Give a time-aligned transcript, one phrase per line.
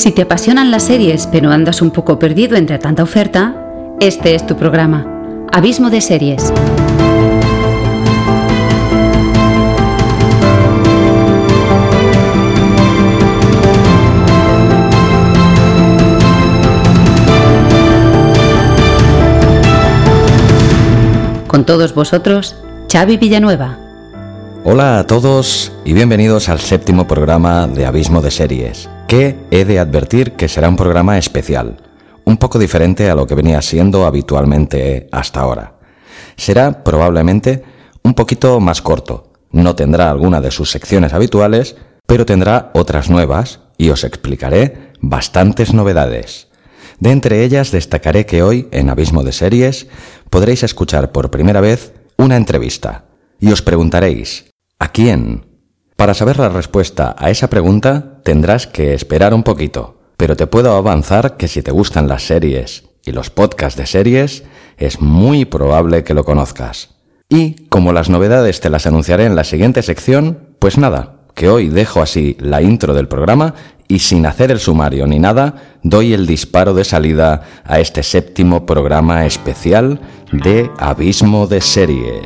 [0.00, 3.54] Si te apasionan las series pero andas un poco perdido entre tanta oferta,
[4.00, 5.06] este es tu programa,
[5.52, 6.50] Abismo de Series.
[21.46, 22.56] Con todos vosotros,
[22.90, 23.76] Xavi Villanueva.
[24.64, 29.80] Hola a todos y bienvenidos al séptimo programa de Abismo de Series, que he de
[29.80, 31.78] advertir que será un programa especial,
[32.24, 35.80] un poco diferente a lo que venía siendo habitualmente hasta ahora.
[36.36, 37.64] Será probablemente
[38.04, 41.74] un poquito más corto, no tendrá alguna de sus secciones habituales,
[42.06, 46.46] pero tendrá otras nuevas y os explicaré bastantes novedades.
[47.00, 49.88] De entre ellas destacaré que hoy, en Abismo de Series,
[50.30, 53.06] podréis escuchar por primera vez una entrevista.
[53.40, 55.49] Y os preguntaréis, ¿a quién?
[56.00, 60.74] Para saber la respuesta a esa pregunta tendrás que esperar un poquito, pero te puedo
[60.74, 64.44] avanzar que si te gustan las series y los podcasts de series,
[64.78, 66.94] es muy probable que lo conozcas.
[67.28, 71.68] Y como las novedades te las anunciaré en la siguiente sección, pues nada, que hoy
[71.68, 73.52] dejo así la intro del programa
[73.86, 78.64] y sin hacer el sumario ni nada, doy el disparo de salida a este séptimo
[78.64, 80.00] programa especial
[80.32, 82.24] de Abismo de Series.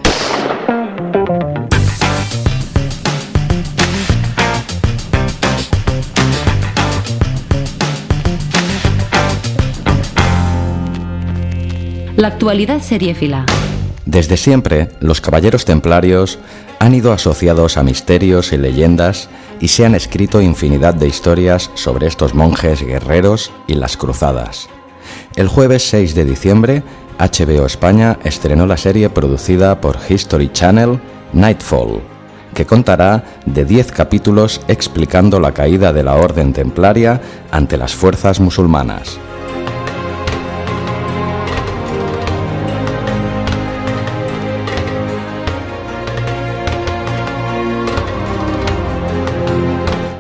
[12.24, 13.44] La actualidad seriéfila.
[14.06, 16.38] Desde siempre, los caballeros templarios
[16.78, 19.28] han ido asociados a misterios y leyendas
[19.60, 24.70] y se han escrito infinidad de historias sobre estos monjes guerreros y las cruzadas.
[25.36, 26.82] El jueves 6 de diciembre,
[27.18, 30.98] HBO España estrenó la serie producida por History Channel,
[31.34, 32.00] Nightfall,
[32.54, 38.40] que contará de 10 capítulos explicando la caída de la Orden Templaria ante las fuerzas
[38.40, 39.18] musulmanas.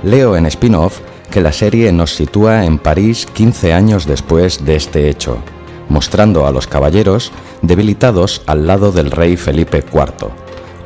[0.04, 1.00] Leo en spin-off
[1.30, 5.38] que la serie nos sitúa en París 15 años después de este hecho,
[5.88, 7.32] mostrando a los caballeros
[7.62, 10.28] debilitados al lado del rey Felipe IV,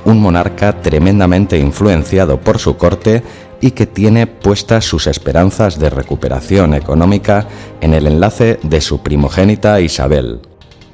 [0.04, 3.24] un monarca tremendamente influenciado por su corte
[3.60, 7.48] y que tiene puestas sus esperanzas de recuperación económica
[7.80, 10.40] en el enlace de su primogénita Isabel,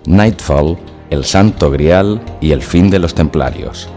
[0.06, 0.78] Nightfall,
[1.10, 3.90] el Santo Grial y el fin de los Templarios.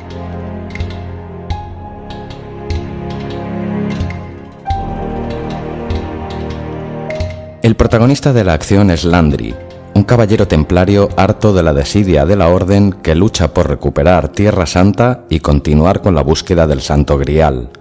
[7.67, 9.53] El protagonista de la acción es Landry,
[9.93, 14.65] un caballero templario harto de la desidia de la Orden que lucha por recuperar Tierra
[14.65, 17.71] Santa y continuar con la búsqueda del Santo Grial,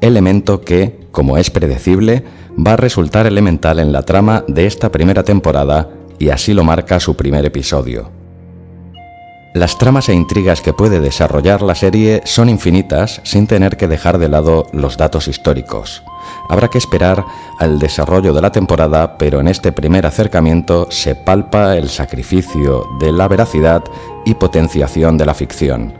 [0.00, 2.24] elemento que, como es predecible,
[2.58, 6.98] va a resultar elemental en la trama de esta primera temporada y así lo marca
[6.98, 8.15] su primer episodio.
[9.56, 14.18] Las tramas e intrigas que puede desarrollar la serie son infinitas sin tener que dejar
[14.18, 16.02] de lado los datos históricos.
[16.50, 17.24] Habrá que esperar
[17.58, 23.12] al desarrollo de la temporada, pero en este primer acercamiento se palpa el sacrificio de
[23.12, 23.82] la veracidad
[24.26, 25.94] y potenciación de la ficción.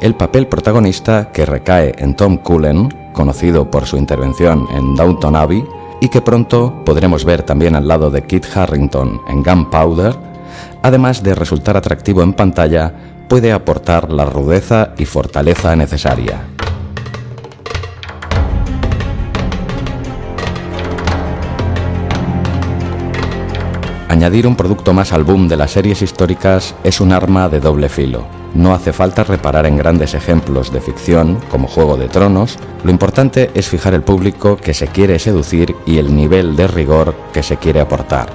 [0.00, 5.62] El papel protagonista que recae en Tom Cullen, conocido por su intervención en Downton Abbey,
[6.00, 10.16] y que pronto podremos ver también al lado de Kit Harrington en Gunpowder,
[10.82, 12.92] además de resultar atractivo en pantalla,
[13.28, 16.40] puede aportar la rudeza y fortaleza necesaria.
[24.08, 27.88] Añadir un producto más al boom de las series históricas es un arma de doble
[27.88, 28.39] filo.
[28.54, 33.50] No hace falta reparar en grandes ejemplos de ficción, como Juego de Tronos, lo importante
[33.54, 37.58] es fijar el público que se quiere seducir y el nivel de rigor que se
[37.58, 38.28] quiere aportar.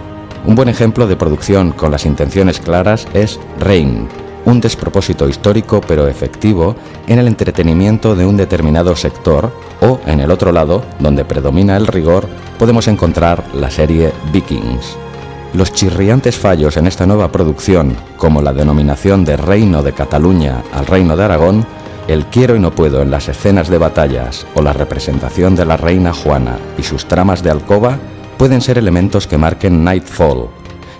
[0.45, 4.07] Un buen ejemplo de producción con las intenciones claras es Reign,
[4.45, 6.75] un despropósito histórico pero efectivo
[7.07, 9.51] en el entretenimiento de un determinado sector
[9.81, 15.04] o, en el otro lado, donde predomina el rigor, podemos encontrar la serie Vikings.
[15.53, 20.85] Los chirriantes fallos en esta nueva producción, como la denominación de Reino de Cataluña al
[20.85, 21.65] Reino de Aragón,
[22.07, 25.77] el quiero y no puedo en las escenas de batallas o la representación de la
[25.77, 27.97] reina Juana y sus tramas de alcoba,
[28.37, 30.49] pueden ser elementos que marquen Nightfall.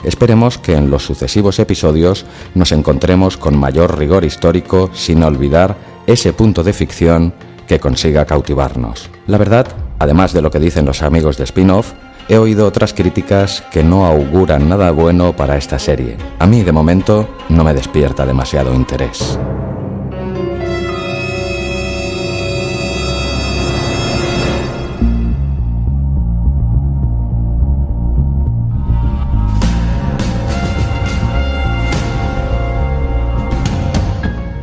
[0.03, 5.75] Esperemos que en los sucesivos episodios nos encontremos con mayor rigor histórico sin olvidar
[6.07, 7.33] ese punto de ficción
[7.67, 9.09] que consiga cautivarnos.
[9.27, 9.67] La verdad,
[9.99, 11.93] además de lo que dicen los amigos de spin-off,
[12.27, 16.17] he oído otras críticas que no auguran nada bueno para esta serie.
[16.39, 19.39] A mí, de momento, no me despierta demasiado interés.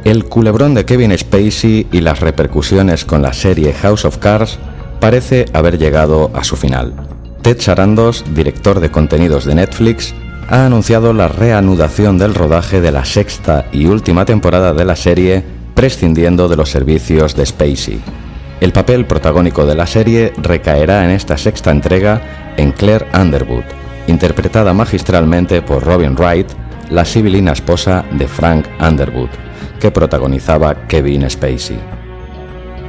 [0.04, 4.58] El culebrón de Kevin Spacey y las repercusiones con la serie House of Cards
[5.00, 7.11] parece haber llegado a su final.
[7.42, 10.14] Ted Sarandos, director de contenidos de Netflix,
[10.48, 15.42] ha anunciado la reanudación del rodaje de la sexta y última temporada de la serie,
[15.74, 18.00] prescindiendo de los servicios de Spacey.
[18.60, 23.64] El papel protagónico de la serie recaerá en esta sexta entrega en Claire Underwood,
[24.06, 26.46] interpretada magistralmente por Robin Wright,
[26.90, 29.30] la civilina esposa de Frank Underwood,
[29.80, 32.01] que protagonizaba Kevin Spacey.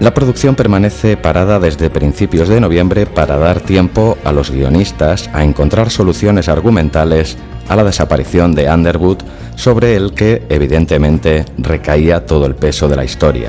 [0.04, 5.46] La producción permanece parada desde principios de noviembre para dar tiempo a los guionistas a
[5.46, 7.38] encontrar soluciones argumentales
[7.70, 9.20] a la desaparición de Underwood
[9.56, 13.48] sobre el que evidentemente recaía todo el peso de la historia.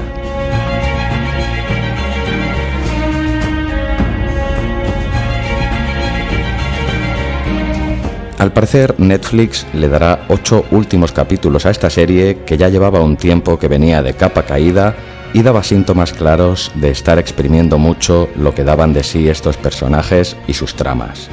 [8.38, 13.16] Al parecer, Netflix le dará ocho últimos capítulos a esta serie que ya llevaba un
[13.16, 14.94] tiempo que venía de capa caída
[15.34, 20.36] y daba síntomas claros de estar exprimiendo mucho lo que daban de sí estos personajes
[20.46, 21.28] y sus tramas.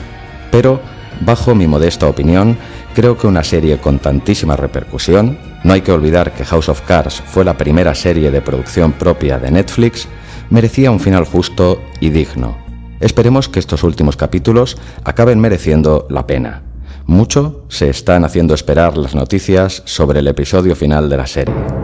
[0.51, 0.81] Pero,
[1.21, 2.57] bajo mi modesta opinión,
[2.95, 7.21] creo que una serie con tantísima repercusión, no hay que olvidar que House of Cards
[7.25, 10.07] fue la primera serie de producción propia de Netflix,
[10.49, 12.57] merecía un final justo y digno.
[12.99, 16.63] Esperemos que estos últimos capítulos acaben mereciendo la pena.
[17.05, 21.80] Mucho se están haciendo esperar las noticias sobre el episodio final de la serie.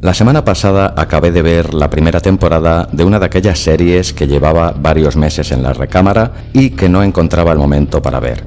[0.00, 4.28] La semana pasada acabé de ver la primera temporada de una de aquellas series que
[4.28, 8.44] llevaba varios meses en la recámara y que no encontraba el momento para ver.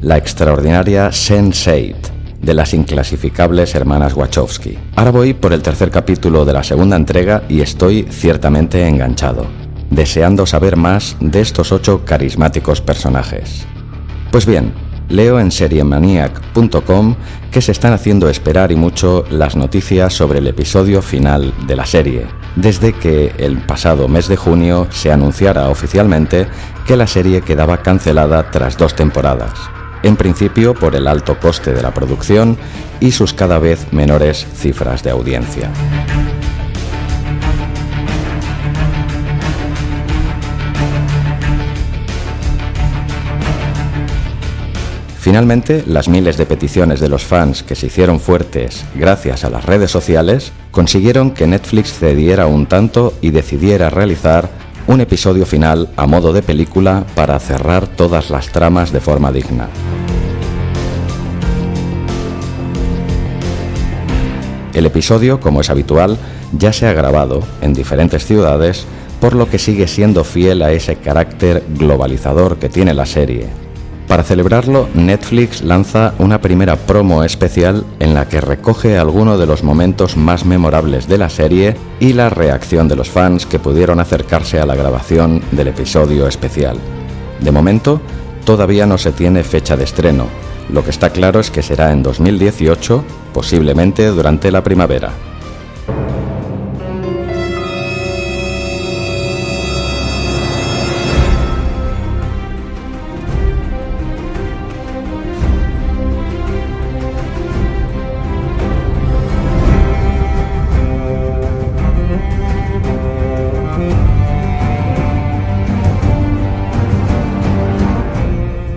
[0.00, 1.96] La extraordinaria Sense8
[2.40, 4.78] de las inclasificables hermanas Wachowski.
[4.94, 9.46] Ahora voy por el tercer capítulo de la segunda entrega y estoy ciertamente enganchado,
[9.90, 13.66] deseando saber más de estos ocho carismáticos personajes.
[14.30, 14.72] Pues bien,
[15.08, 17.16] leo en seriemaniac.com
[17.50, 21.86] que se están haciendo esperar y mucho las noticias sobre el episodio final de la
[21.86, 22.26] serie,
[22.56, 26.46] desde que el pasado mes de junio se anunciara oficialmente
[26.86, 29.52] que la serie quedaba cancelada tras dos temporadas
[30.02, 32.56] en principio por el alto coste de la producción
[33.00, 35.70] y sus cada vez menores cifras de audiencia.
[45.22, 49.64] Finalmente, las miles de peticiones de los fans que se hicieron fuertes gracias a las
[49.64, 54.50] redes sociales consiguieron que Netflix cediera un tanto y decidiera realizar
[54.88, 59.68] un episodio final a modo de película para cerrar todas las tramas de forma digna.
[64.74, 66.18] El episodio, como es habitual,
[66.58, 68.86] ya se ha grabado en diferentes ciudades,
[69.20, 73.71] por lo que sigue siendo fiel a ese carácter globalizador que tiene la serie.
[74.12, 79.62] Para celebrarlo, Netflix lanza una primera promo especial en la que recoge algunos de los
[79.62, 84.60] momentos más memorables de la serie y la reacción de los fans que pudieron acercarse
[84.60, 86.76] a la grabación del episodio especial.
[87.40, 88.02] De momento,
[88.44, 90.26] todavía no se tiene fecha de estreno,
[90.70, 93.02] lo que está claro es que será en 2018,
[93.32, 95.31] posiblemente durante la primavera.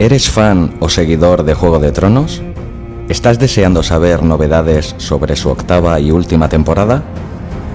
[0.05, 2.39] ¿Eres fan o seguidor de Juego de Tronos?
[3.09, 7.01] ¿Estás deseando saber novedades sobre su octava y última temporada?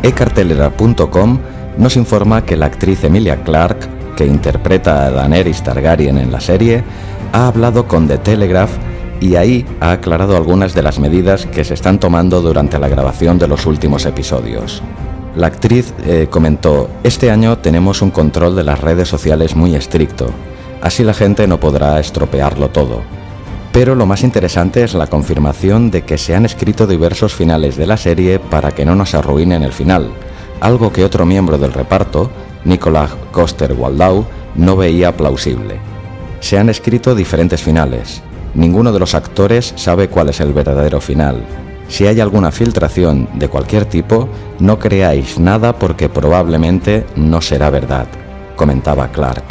[0.04, 1.40] ecartelera.com
[1.76, 6.84] nos informa que la actriz Emilia Clarke, que interpreta a Daenerys Targaryen en la serie,
[7.32, 8.76] ha hablado con The Telegraph
[9.20, 13.40] y ahí ha aclarado algunas de las medidas que se están tomando durante la grabación
[13.40, 14.84] de los últimos episodios.
[15.34, 20.32] La actriz eh, comentó, este año tenemos un control de las redes sociales muy estricto,
[20.80, 23.02] Así la gente no podrá estropearlo todo.
[23.72, 27.86] Pero lo más interesante es la confirmación de que se han escrito diversos finales de
[27.86, 30.10] la serie para que no nos arruinen el final,
[30.60, 32.30] algo que otro miembro del reparto,
[32.64, 35.76] Nicolás Coster Waldau, no veía plausible.
[36.40, 38.22] Se han escrito diferentes finales.
[38.54, 41.44] Ninguno de los actores sabe cuál es el verdadero final.
[41.88, 48.06] Si hay alguna filtración de cualquier tipo, no creáis nada porque probablemente no será verdad,
[48.56, 49.44] comentaba Clark.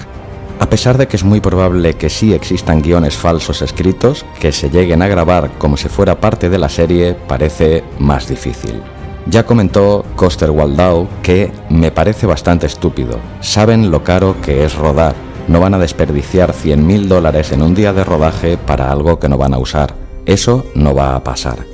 [0.59, 4.69] A pesar de que es muy probable que sí existan guiones falsos escritos, que se
[4.69, 8.81] lleguen a grabar como si fuera parte de la serie parece más difícil.
[9.25, 13.19] Ya comentó Coster Waldau que me parece bastante estúpido.
[13.39, 15.15] Saben lo caro que es rodar.
[15.47, 19.37] No van a desperdiciar 100.000 dólares en un día de rodaje para algo que no
[19.37, 19.95] van a usar.
[20.25, 21.65] Eso no va a pasar.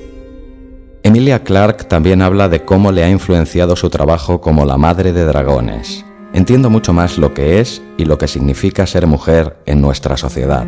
[1.02, 5.26] Emilia Clarke también habla de cómo le ha influenciado su trabajo como la madre de
[5.26, 6.05] dragones.
[6.36, 10.66] Entiendo mucho más lo que es y lo que significa ser mujer en nuestra sociedad.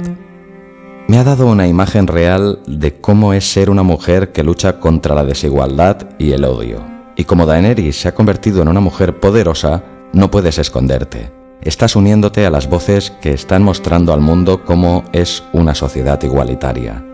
[1.10, 5.14] Me ha dado una imagen real de cómo es ser una mujer que lucha contra
[5.14, 6.82] la desigualdad y el odio.
[7.18, 9.84] Y como Daenerys se ha convertido en una mujer poderosa,
[10.14, 11.34] no puedes esconderte.
[11.62, 17.07] Estás uniéndote a las voces que están mostrando al mundo cómo es una sociedad igualitaria.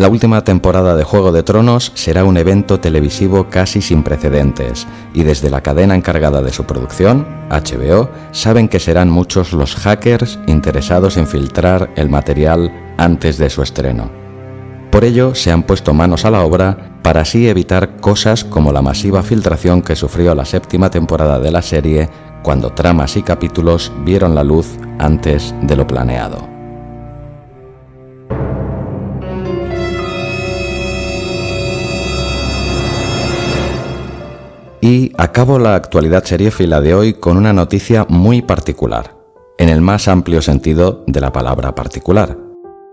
[0.00, 5.24] La última temporada de Juego de Tronos será un evento televisivo casi sin precedentes, y
[5.24, 11.18] desde la cadena encargada de su producción, HBO, saben que serán muchos los hackers interesados
[11.18, 14.10] en filtrar el material antes de su estreno.
[14.90, 18.80] Por ello, se han puesto manos a la obra para así evitar cosas como la
[18.80, 22.08] masiva filtración que sufrió la séptima temporada de la serie
[22.42, 26.49] cuando tramas y capítulos vieron la luz antes de lo planeado.
[34.80, 39.16] Y acabo la actualidad seriéfila de hoy con una noticia muy particular,
[39.58, 42.38] en el más amplio sentido de la palabra particular,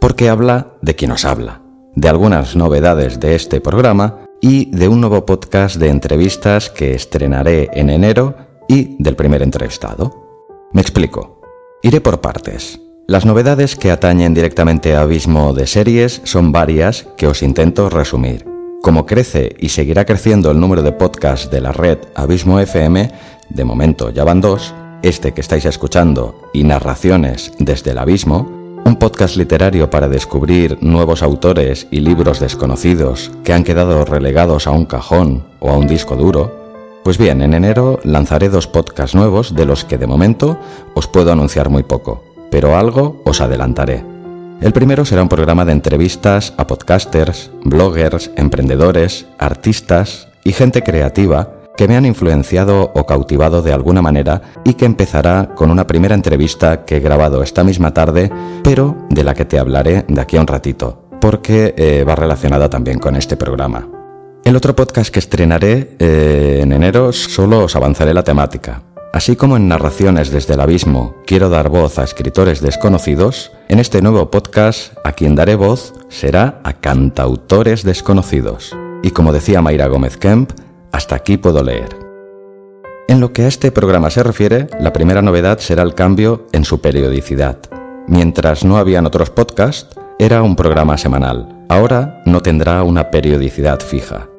[0.02, 1.62] porque habla de quien os habla,
[1.96, 7.70] de algunas novedades de este programa y de un nuevo podcast de entrevistas que estrenaré
[7.74, 8.36] en enero
[8.68, 10.28] y del primer entrevistado.
[10.74, 11.42] Me explico.
[11.82, 12.82] Iré por partes.
[13.08, 18.57] Las novedades que atañen directamente a Abismo de series son varias que os intento resumir.
[18.82, 23.12] Como crece y seguirá creciendo el número de podcasts de la red Abismo FM,
[23.50, 28.50] de momento ya van dos, este que estáis escuchando y Narraciones desde el Abismo,
[28.86, 34.72] un podcast literario para descubrir nuevos autores y libros desconocidos que han quedado relegados a
[34.72, 39.56] un cajón o a un disco duro, pues bien, en enero lanzaré dos podcasts nuevos
[39.56, 40.58] de los que de momento
[40.94, 44.17] os puedo anunciar muy poco, pero algo os adelantaré.
[44.60, 51.54] El primero será un programa de entrevistas a podcasters, bloggers, emprendedores, artistas y gente creativa
[51.78, 56.16] que me han influenciado o cautivado de alguna manera y que empezará con una primera
[56.16, 58.32] entrevista que he grabado esta misma tarde,
[58.64, 62.68] pero de la que te hablaré de aquí a un ratito, porque eh, va relacionada
[62.68, 63.88] también con este programa.
[64.44, 68.82] El otro podcast que estrenaré eh, en enero solo os avanzaré la temática,
[69.18, 74.04] Así como en Narraciones desde el Abismo quiero dar voz a escritores desconocidos, en este
[74.04, 78.78] nuevo podcast a quien daré voz será a cantautores desconocidos.
[79.02, 80.52] Y como decía Mayra Gómez Kemp,
[80.92, 81.98] hasta aquí puedo leer.
[83.08, 86.64] En lo que a este programa se refiere, la primera novedad será el cambio en
[86.64, 87.58] su periodicidad.
[88.08, 91.66] Mientras no habían otros podcasts, era un programa semanal.
[91.70, 94.30] Ahora no tendrá una periodicidad fija.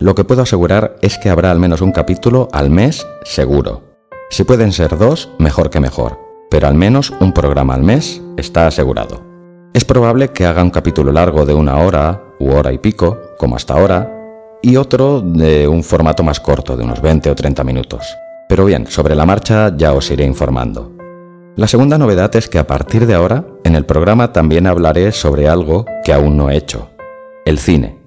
[0.00, 3.91] Lo que puedo asegurar es que habrá al menos un capítulo al mes seguro.
[4.32, 6.18] Si pueden ser dos, mejor que mejor,
[6.50, 9.22] pero al menos un programa al mes está asegurado.
[9.74, 13.56] Es probable que haga un capítulo largo de una hora u hora y pico, como
[13.56, 14.10] hasta ahora,
[14.62, 18.16] y otro de un formato más corto, de unos 20 o 30 minutos.
[18.48, 20.92] Pero bien, sobre la marcha ya os iré informando.
[21.54, 25.46] La segunda novedad es que a partir de ahora, en el programa también hablaré sobre
[25.46, 26.88] algo que aún no he hecho,
[27.44, 28.01] el cine.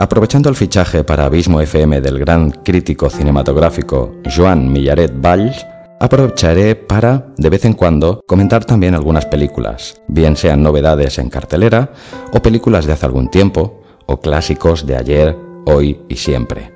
[0.00, 5.66] Aprovechando el fichaje para Abismo FM del gran crítico cinematográfico Joan Millaret Valls,
[5.98, 11.90] aprovecharé para, de vez en cuando, comentar también algunas películas, bien sean novedades en cartelera,
[12.32, 15.36] o películas de hace algún tiempo, o clásicos de ayer,
[15.66, 16.72] hoy y siempre.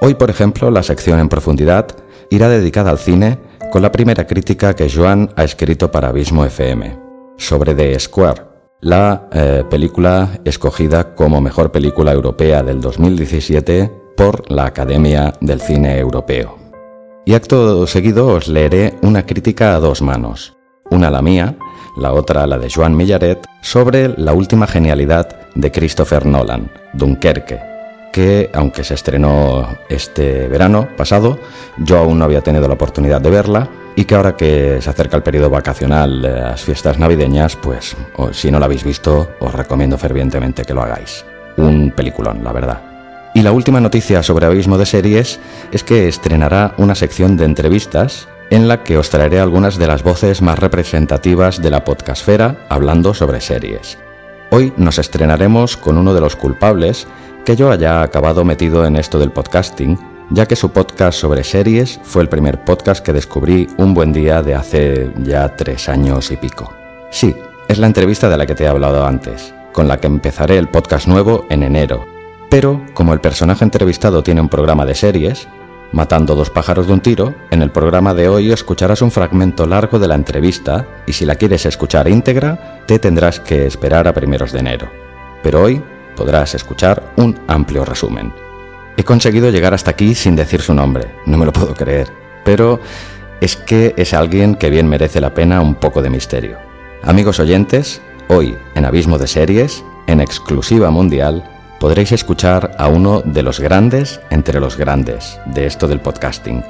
[0.00, 1.88] Hoy, por ejemplo, la sección en profundidad
[2.30, 3.40] irá dedicada al cine
[3.72, 6.96] con la primera crítica que Joan ha escrito para Abismo FM,
[7.38, 14.66] sobre The Square, la eh, película escogida como mejor película europea del 2017 por la
[14.66, 16.58] Academia del Cine Europeo.
[17.24, 20.56] Y acto seguido os leeré una crítica a dos manos,
[20.90, 21.56] una la mía,
[21.96, 27.75] la otra la de Joan Millaret, sobre la última genialidad de Christopher Nolan, Dunkerque,
[28.16, 31.38] que aunque se estrenó este verano pasado,
[31.76, 35.18] yo aún no había tenido la oportunidad de verla y que ahora que se acerca
[35.18, 37.94] el periodo vacacional las fiestas navideñas, pues
[38.32, 41.26] si no lo habéis visto, os recomiendo fervientemente que lo hagáis.
[41.58, 42.80] Un peliculón, la verdad.
[43.34, 45.38] Y la última noticia sobre Abismo de Series
[45.70, 50.02] es que estrenará una sección de entrevistas en la que os traeré algunas de las
[50.02, 53.98] voces más representativas de la podcastfera hablando sobre series.
[54.50, 57.06] Hoy nos estrenaremos con uno de los culpables
[57.46, 59.96] que yo haya acabado metido en esto del podcasting
[60.30, 64.42] ya que su podcast sobre series fue el primer podcast que descubrí un buen día
[64.42, 66.72] de hace ya tres años y pico.
[67.10, 67.36] Sí,
[67.68, 70.66] es la entrevista de la que te he hablado antes, con la que empezaré el
[70.66, 72.04] podcast nuevo en enero.
[72.50, 75.46] Pero, como el personaje entrevistado tiene un programa de series,
[75.92, 80.00] Matando dos pájaros de un tiro, en el programa de hoy escucharás un fragmento largo
[80.00, 84.50] de la entrevista y si la quieres escuchar íntegra, te tendrás que esperar a primeros
[84.50, 84.90] de enero.
[85.44, 85.80] Pero hoy
[86.16, 88.32] podrás escuchar un amplio resumen.
[88.96, 92.10] He conseguido llegar hasta aquí sin decir su nombre, no me lo puedo creer,
[92.44, 92.80] pero
[93.40, 96.58] es que es alguien que bien merece la pena un poco de misterio.
[97.02, 101.44] Amigos oyentes, hoy en Abismo de Series, en exclusiva mundial,
[101.78, 106.64] podréis escuchar a uno de los grandes entre los grandes de esto del podcasting.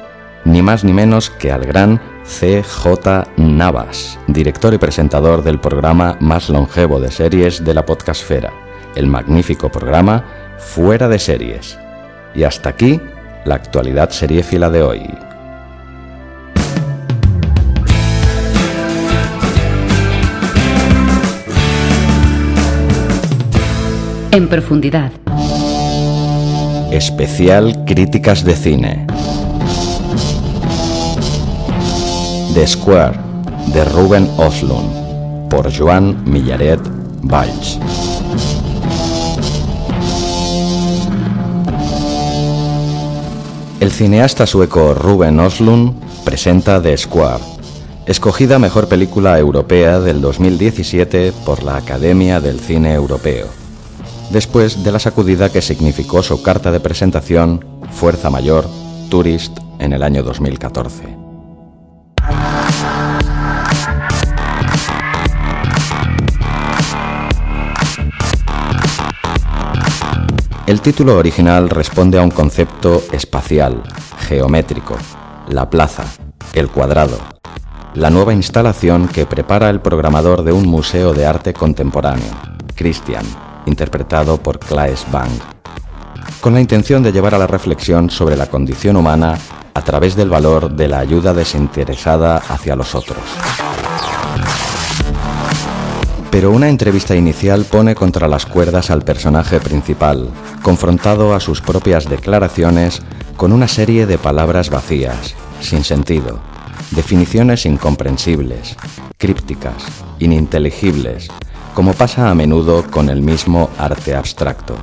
[0.44, 6.48] Ni más ni menos que al gran CJ Navas, director y presentador del programa más
[6.48, 8.52] longevo de series de la podcastfera,
[8.96, 10.24] el magnífico programa
[10.58, 11.78] Fuera de Series.
[12.34, 13.00] Y hasta aquí
[13.44, 15.02] la actualidad seriéfila de hoy.
[24.32, 25.12] En profundidad.
[26.90, 29.06] Especial Críticas de Cine.
[32.54, 33.18] The Square,
[33.72, 36.80] de Ruben Oslund, por Joan Millaret
[37.22, 37.78] Valls.
[43.96, 47.42] Cineasta sueco Ruben Oslund presenta The Square,
[48.04, 53.46] escogida mejor película europea del 2017 por la Academia del Cine Europeo
[54.30, 58.68] después de la sacudida que significó su carta de presentación Fuerza Mayor
[59.08, 61.25] Tourist en el año 2014.
[70.66, 73.84] El título original responde a un concepto espacial,
[74.18, 74.96] geométrico,
[75.46, 76.02] la plaza,
[76.54, 77.18] el cuadrado,
[77.94, 82.32] la nueva instalación que prepara el programador de un museo de arte contemporáneo,
[82.74, 83.24] Christian,
[83.66, 85.30] interpretado por Claes Bang,
[86.40, 89.38] con la intención de llevar a la reflexión sobre la condición humana
[89.72, 93.22] a través del valor de la ayuda desinteresada hacia los otros.
[96.36, 100.28] Pero una entrevista inicial pone contra las cuerdas al personaje principal,
[100.60, 103.00] confrontado a sus propias declaraciones
[103.38, 106.38] con una serie de palabras vacías, sin sentido,
[106.90, 108.76] definiciones incomprensibles,
[109.16, 109.86] crípticas,
[110.18, 111.28] ininteligibles,
[111.74, 114.76] como pasa a menudo con el mismo arte abstracto.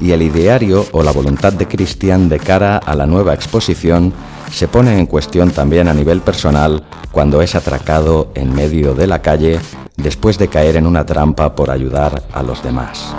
[0.00, 4.12] Y el ideario o la voluntad de Christian de cara a la nueva exposición
[4.50, 9.22] se pone en cuestión también a nivel personal cuando es atracado en medio de la
[9.22, 9.60] calle
[9.96, 13.14] después de caer en una trampa por ayudar a los demás.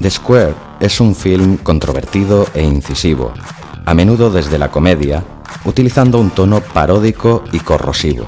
[0.00, 3.32] The Square es un film controvertido e incisivo,
[3.86, 5.22] a menudo desde la comedia,
[5.64, 8.24] utilizando un tono paródico y corrosivo.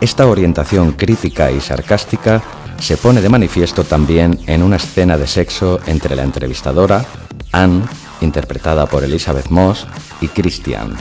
[0.00, 2.42] Esta orientación crítica y sarcástica
[2.78, 7.04] se pone de manifiesto también en una escena de sexo entre la entrevistadora,
[7.52, 7.82] Anne,
[8.22, 9.86] interpretada por Elizabeth Moss,
[10.20, 10.96] y Christian.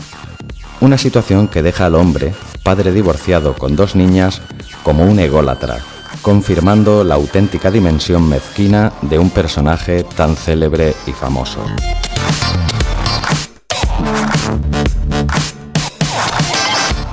[0.81, 4.41] Una situación que deja al hombre, padre divorciado con dos niñas,
[4.83, 5.77] como un ególatra,
[6.21, 11.63] confirmando la auténtica dimensión mezquina de un personaje tan célebre y famoso.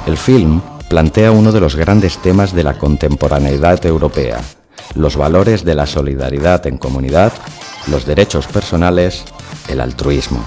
[0.07, 4.40] El film plantea uno de los grandes temas de la contemporaneidad europea,
[4.94, 7.33] los valores de la solidaridad en comunidad,
[7.88, 9.25] los derechos personales,
[9.68, 10.44] el altruismo.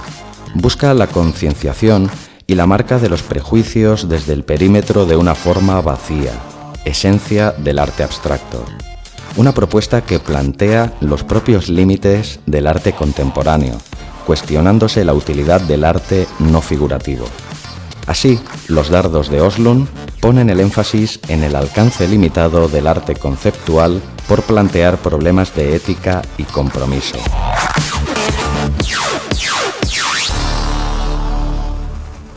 [0.53, 2.09] Busca la concienciación
[2.47, 6.33] y la marca de los prejuicios desde el perímetro de una forma vacía,
[6.85, 8.65] esencia del arte abstracto.
[9.37, 13.77] Una propuesta que plantea los propios límites del arte contemporáneo,
[14.25, 17.25] cuestionándose la utilidad del arte no figurativo.
[18.07, 19.87] Así, los dardos de Oslund
[20.19, 26.21] ponen el énfasis en el alcance limitado del arte conceptual por plantear problemas de ética
[26.37, 27.17] y compromiso.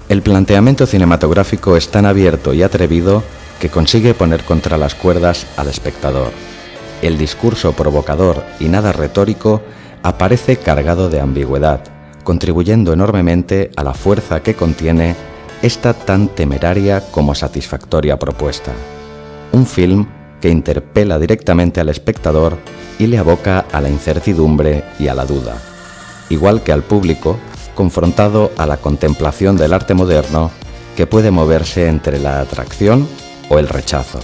[0.08, 3.22] El planteamiento cinematográfico es tan abierto y atrevido
[3.58, 6.30] que consigue poner contra las cuerdas al espectador.
[7.00, 9.62] El discurso provocador y nada retórico
[10.02, 11.80] aparece cargado de ambigüedad,
[12.22, 15.16] contribuyendo enormemente a la fuerza que contiene
[15.62, 18.72] esta tan temeraria como satisfactoria propuesta.
[19.52, 20.06] Un film
[20.42, 22.58] que interpela directamente al espectador
[22.98, 25.56] y le aboca a la incertidumbre y a la duda,
[26.28, 27.38] igual que al público
[27.74, 30.50] confrontado a la contemplación del arte moderno
[30.96, 33.06] que puede moverse entre la atracción
[33.48, 34.20] o el rechazo,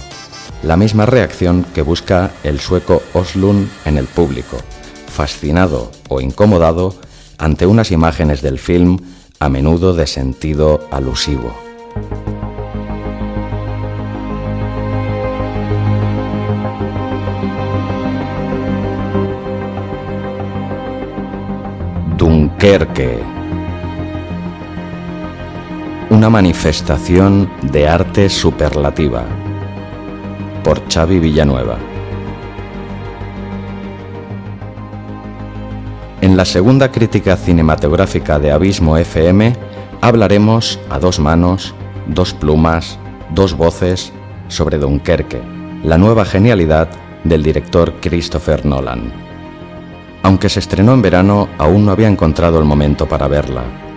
[0.63, 4.57] la misma reacción que busca el sueco Oslund en el público,
[5.07, 6.95] fascinado o incomodado
[7.37, 8.97] ante unas imágenes del film
[9.39, 11.53] a menudo de sentido alusivo.
[22.17, 23.40] Dunkerque
[26.11, 29.23] una manifestación de arte superlativa.
[30.61, 31.77] Por Xavi Villanueva.
[36.19, 39.55] En la segunda crítica cinematográfica de Abismo FM
[40.01, 41.73] hablaremos a dos manos,
[42.07, 42.99] dos plumas,
[43.33, 44.11] dos voces
[44.49, 45.41] sobre Dunkerque,
[45.81, 46.89] la nueva genialidad
[47.23, 49.13] del director Christopher Nolan.
[50.23, 53.90] Aunque se estrenó en verano, aún no había encontrado el momento para verla.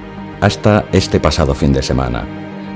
[0.44, 2.22] Hasta este pasado fin de semana.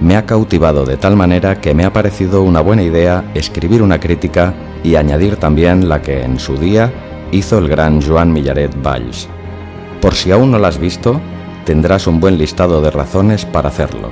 [0.00, 4.00] Me ha cautivado de tal manera que me ha parecido una buena idea escribir una
[4.00, 6.90] crítica y añadir también la que en su día
[7.30, 9.28] hizo el gran Joan Millaret Valls.
[10.00, 11.20] Por si aún no la has visto,
[11.66, 14.08] tendrás un buen listado de razones para hacerlo.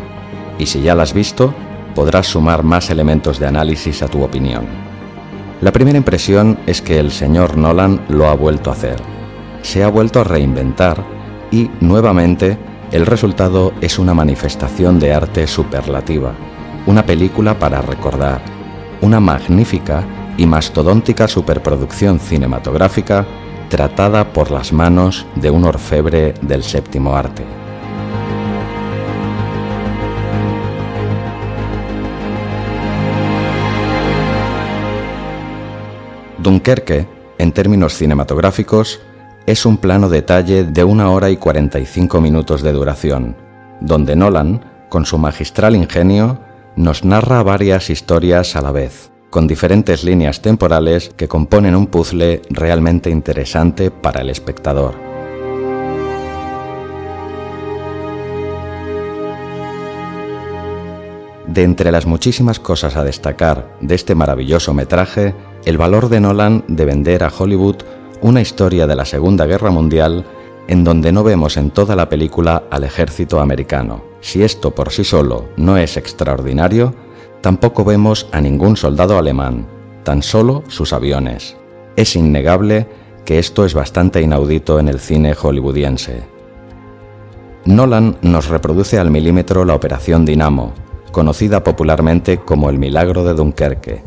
[0.59, 1.55] Y si ya la has visto,
[1.95, 4.67] podrás sumar más elementos de análisis a tu opinión.
[5.63, 8.97] La primera impresión es que el señor Nolan lo ha vuelto a hacer.
[9.63, 11.03] Se ha vuelto a reinventar
[11.51, 12.59] y, nuevamente,
[12.93, 16.33] el resultado es una manifestación de arte superlativa,
[16.87, 18.41] una película para recordar,
[19.01, 20.05] una magnífica
[20.37, 23.27] y mastodóntica superproducción cinematográfica
[23.69, 27.45] tratada por las manos de un orfebre del séptimo arte.
[36.39, 39.01] Dunkerque, en términos cinematográficos,
[39.47, 43.37] es un plano detalle de una hora y 45 minutos de duración,
[43.81, 46.41] donde Nolan, con su magistral ingenio,
[46.75, 52.43] nos narra varias historias a la vez, con diferentes líneas temporales que componen un puzzle
[52.51, 54.95] realmente interesante para el espectador.
[61.47, 66.65] De entre las muchísimas cosas a destacar de este maravilloso metraje, el valor de Nolan
[66.67, 67.77] de vender a Hollywood
[68.21, 70.25] una historia de la Segunda Guerra Mundial
[70.69, 74.03] en donde no vemos en toda la película al ejército americano.
[74.21, 76.95] Si esto por sí solo no es extraordinario,
[77.41, 79.67] tampoco vemos a ningún soldado alemán,
[80.03, 81.57] tan solo sus aviones.
[81.95, 82.89] Es innegable
[83.25, 86.23] que esto es bastante inaudito en el cine hollywoodiense.
[87.65, 90.73] Nolan nos reproduce al milímetro la Operación Dinamo,
[91.11, 94.03] conocida popularmente como el Milagro de Dunkerque,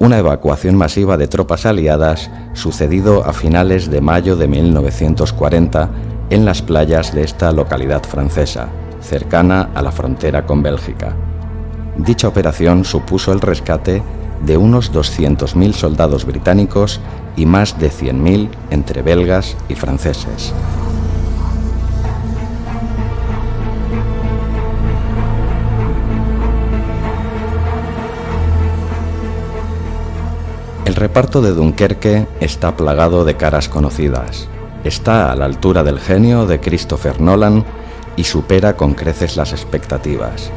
[0.00, 5.90] una evacuación masiva de tropas aliadas sucedido a finales de mayo de 1940
[6.30, 8.68] en las playas de esta localidad francesa,
[9.02, 11.14] cercana a la frontera con Bélgica.
[11.98, 14.02] Dicha operación supuso el rescate
[14.46, 16.98] de unos 200.000 soldados británicos
[17.36, 20.54] y más de 100.000 entre belgas y franceses.
[31.00, 34.48] Reparto de Dunkerque está plagado de caras conocidas.
[34.84, 37.64] Está a la altura del genio de Christopher Nolan
[38.16, 40.50] y supera con creces las expectativas.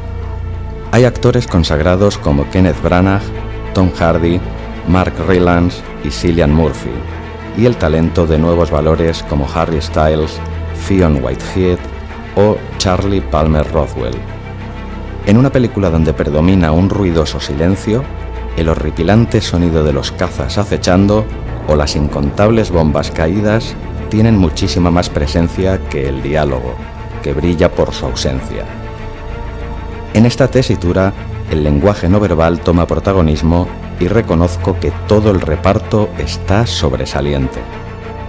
[0.92, 3.22] Hay actores consagrados como Kenneth Branagh,
[3.72, 4.38] Tom Hardy,
[4.86, 6.92] Mark Rylance y Cillian Murphy,
[7.56, 10.38] y el talento de nuevos valores como Harry Styles,
[10.74, 11.78] Fionn Whitehead
[12.36, 14.14] o Charlie Palmer Rothwell.
[15.24, 18.04] En una película donde predomina un ruidoso silencio,
[18.56, 21.24] el horripilante sonido de los cazas acechando
[21.68, 23.74] o las incontables bombas caídas
[24.08, 26.74] tienen muchísima más presencia que el diálogo,
[27.22, 28.64] que brilla por su ausencia.
[30.12, 31.12] En esta tesitura,
[31.50, 33.66] el lenguaje no verbal toma protagonismo
[33.98, 37.60] y reconozco que todo el reparto está sobresaliente.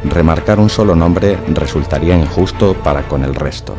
[0.04, 3.76] Remarcar un solo nombre resultaría injusto para con el resto.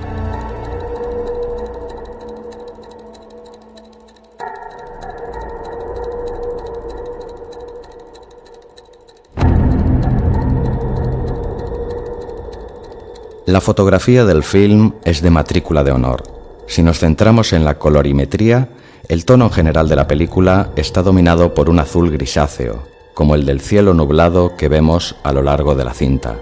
[13.47, 16.25] La fotografía del film es de matrícula de honor.
[16.67, 18.71] Si nos centramos en la colorimetría,
[19.09, 23.61] el tono general de la película está dominado por un azul grisáceo, como el del
[23.61, 26.35] cielo nublado que vemos a lo largo de la cinta.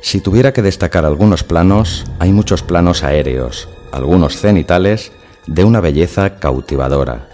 [0.00, 5.10] Si tuviera que destacar algunos planos, hay muchos planos aéreos, algunos cenitales,
[5.48, 7.28] de una belleza cautivadora.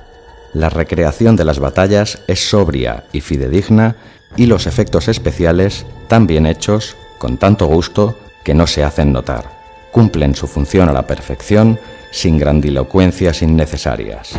[0.55, 3.97] La recreación de las batallas es sobria y fidedigna
[4.35, 9.61] y los efectos especiales, tan bien hechos, con tanto gusto, que no se hacen notar.
[9.91, 11.79] Cumplen su función a la perfección
[12.11, 14.39] sin grandilocuencias innecesarias.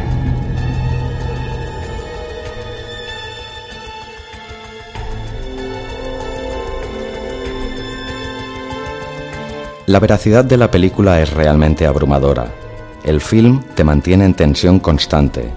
[9.88, 12.48] La veracidad de la película es realmente abrumadora.
[13.04, 15.52] El film te mantiene en tensión constante,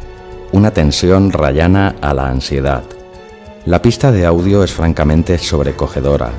[0.50, 2.83] una tensión rayana a la ansiedad.
[3.66, 6.30] La pista de audio es francamente sobrecogedora,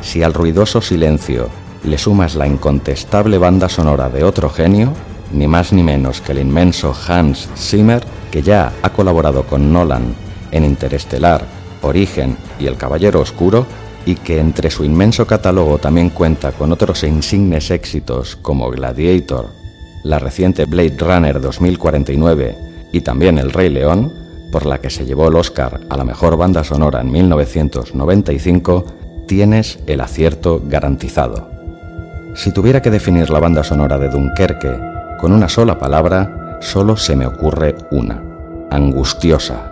[0.00, 1.48] si al ruidoso silencio
[1.84, 4.92] le sumas la incontestable banda sonora de otro genio,
[5.32, 10.14] ni más ni menos que el inmenso Hans Zimmer, que ya ha colaborado con Nolan
[10.50, 11.44] en Interestelar,
[11.82, 13.66] Origen y El Caballero Oscuro,
[14.06, 19.48] y que entre su inmenso catálogo también cuenta con otros insignes éxitos como Gladiator,
[20.02, 22.56] la reciente Blade Runner 2049
[22.92, 24.12] y también El Rey León,
[24.50, 28.84] por la que se llevó el Oscar a la mejor banda sonora en 1995,
[29.30, 31.48] tienes el acierto garantizado.
[32.34, 34.76] Si tuviera que definir la banda sonora de Dunkerque
[35.20, 38.20] con una sola palabra, solo se me ocurre una,
[38.72, 39.70] angustiosa.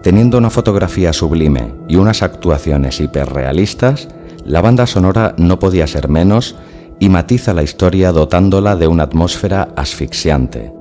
[0.00, 4.08] Teniendo una fotografía sublime y unas actuaciones hiperrealistas,
[4.42, 6.56] la banda sonora no podía ser menos
[6.98, 10.72] y matiza la historia dotándola de una atmósfera asfixiante,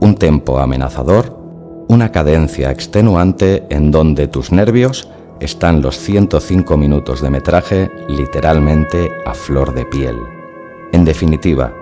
[0.00, 5.10] un tempo amenazador, una cadencia extenuante en donde tus nervios
[5.40, 10.16] están los 105 minutos de metraje literalmente a flor de piel.
[10.92, 11.74] En definitiva,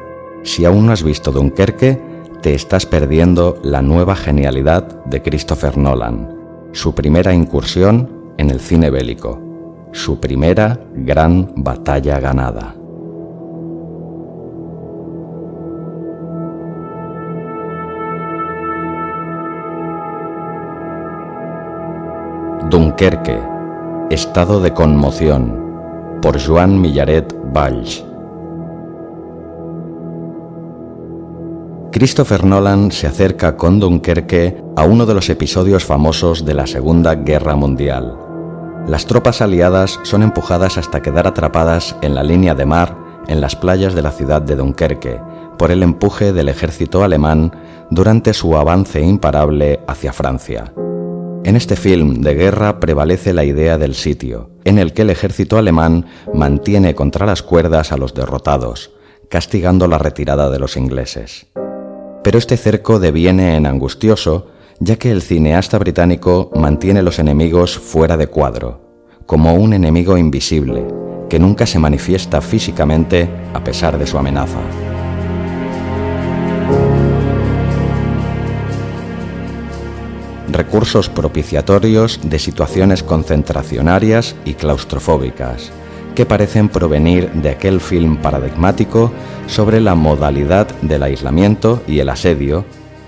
[0.42, 2.00] si aún no has visto Dunkerque,
[2.42, 6.38] te estás perdiendo la nueva genialidad de Christopher Nolan,
[6.72, 9.40] su primera incursión en el cine bélico,
[9.92, 12.74] su primera gran batalla ganada.
[22.70, 23.38] Dunkerque,
[24.08, 28.02] Estado de conmoción, por Joan Millaret Valls.
[31.92, 37.14] Christopher Nolan se acerca con Dunkerque a uno de los episodios famosos de la Segunda
[37.16, 38.16] Guerra Mundial.
[38.88, 42.96] Las tropas aliadas son empujadas hasta quedar atrapadas en la línea de mar
[43.28, 45.20] en las playas de la ciudad de Dunkerque
[45.58, 47.52] por el empuje del ejército alemán
[47.90, 50.72] durante su avance imparable hacia Francia.
[51.44, 55.58] En este film de guerra prevalece la idea del sitio, en el que el ejército
[55.58, 58.92] alemán mantiene contra las cuerdas a los derrotados,
[59.28, 61.48] castigando la retirada de los ingleses.
[62.22, 64.48] Pero este cerco deviene en angustioso,
[64.80, 68.80] ya que el cineasta británico mantiene los enemigos fuera de cuadro,
[69.26, 70.86] como un enemigo invisible,
[71.28, 74.60] que nunca se manifiesta físicamente a pesar de su amenaza.
[80.48, 85.70] Recursos propiciatorios de situaciones concentracionarias y claustrofóbicas,
[86.14, 89.12] que parecen provenir de aquel film paradigmático
[89.46, 92.64] sobre la modalidad del aislamiento y el asedio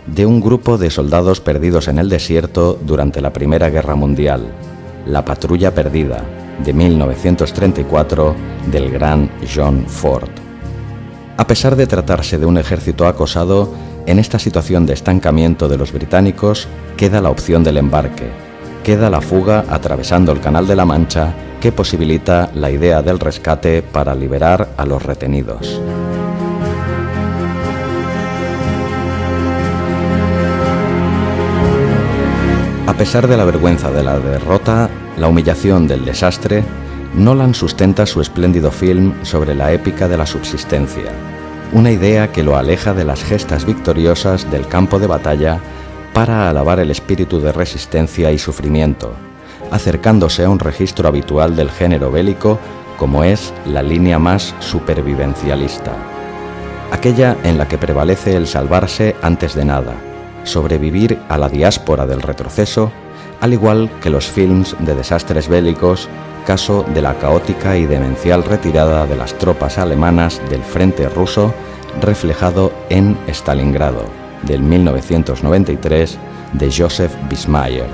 [0.07, 4.53] de un grupo de soldados perdidos en el desierto durante la Primera Guerra Mundial,
[5.07, 6.25] La Patrulla Perdida,
[6.64, 8.35] de 1934,
[8.70, 10.31] del gran John Ford.
[11.37, 13.68] A pesar de tratarse de un ejército acosado,
[14.07, 18.31] en esta situación de estancamiento de los británicos queda la opción del embarque,
[18.85, 23.83] queda la fuga atravesando el Canal de la Mancha que posibilita la idea del rescate
[23.83, 25.81] para liberar a los retenidos.
[32.87, 34.88] A pesar de la vergüenza de la derrota,
[35.19, 36.62] la humillación del desastre,
[37.14, 41.11] Nolan sustenta su espléndido film sobre la épica de la subsistencia,
[41.77, 45.61] una idea que lo aleja de las gestas victoriosas del campo de batalla
[46.15, 49.12] para alabar el espíritu de resistencia y sufrimiento,
[49.71, 52.59] acercándose a un registro habitual del género bélico
[52.97, 55.93] como es la línea más supervivencialista,
[56.93, 59.93] aquella en la que prevalece el salvarse antes de nada,
[60.45, 62.91] sobrevivir a la diáspora del retroceso,
[63.40, 66.09] al igual que los films de desastres bélicos
[66.46, 71.53] caso de la caótica y demencial retirada de las tropas alemanas del frente ruso
[72.01, 74.05] reflejado en Stalingrado,
[74.42, 76.18] del 1993,
[76.53, 77.88] de Joseph Bismayer.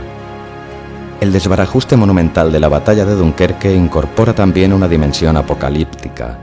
[1.20, 6.37] El desbarajuste monumental de la batalla de Dunkerque incorpora también una dimensión apocalíptica,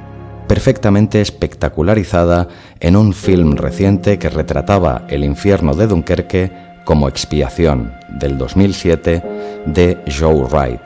[0.47, 2.47] perfectamente espectacularizada
[2.79, 9.21] en un film reciente que retrataba el infierno de Dunkerque como expiación, del 2007,
[9.67, 10.81] de Joe Wright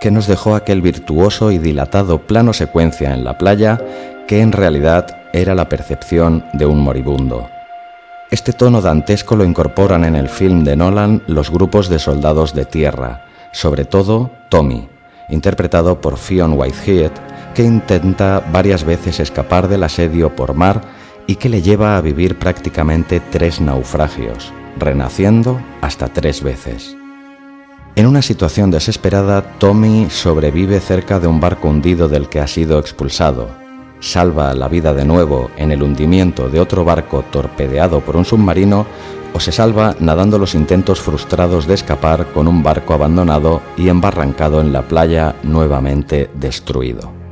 [0.00, 3.78] que nos dejó aquel virtuoso y dilatado plano secuencia en la playa
[4.26, 7.46] que en realidad era la percepción de un moribundo.
[8.30, 12.64] Este tono dantesco lo incorporan en el film de Nolan los grupos de soldados de
[12.64, 14.88] tierra, sobre todo Tommy,
[15.28, 17.12] interpretado por Fionn Whitehead,
[17.54, 20.80] que intenta varias veces escapar del asedio por mar
[21.26, 26.96] y que le lleva a vivir prácticamente tres naufragios, renaciendo hasta tres veces.
[27.96, 32.80] En una situación desesperada, Tommy sobrevive cerca de un barco hundido del que ha sido
[32.80, 33.48] expulsado.
[34.00, 38.84] Salva la vida de nuevo en el hundimiento de otro barco torpedeado por un submarino
[39.32, 44.60] o se salva nadando los intentos frustrados de escapar con un barco abandonado y embarrancado
[44.60, 47.23] en la playa nuevamente destruido.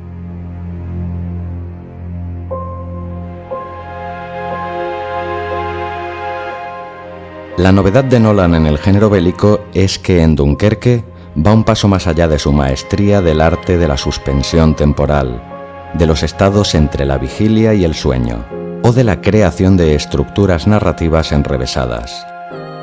[7.57, 11.03] La novedad de Nolan en el género bélico es que en Dunkerque
[11.37, 16.07] va un paso más allá de su maestría del arte de la suspensión temporal, de
[16.07, 18.43] los estados entre la vigilia y el sueño,
[18.81, 22.25] o de la creación de estructuras narrativas enrevesadas.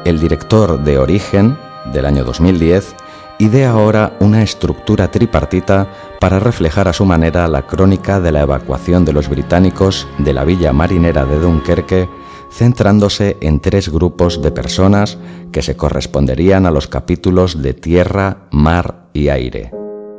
[0.04, 1.59] El director de Origen,
[1.92, 2.94] del año 2010,
[3.38, 5.88] idea ahora una estructura tripartita
[6.20, 10.44] para reflejar a su manera la crónica de la evacuación de los británicos de la
[10.44, 12.09] villa marinera de Dunkerque,
[12.51, 15.19] centrándose en tres grupos de personas
[15.53, 19.73] que se corresponderían a los capítulos de tierra, mar y aire.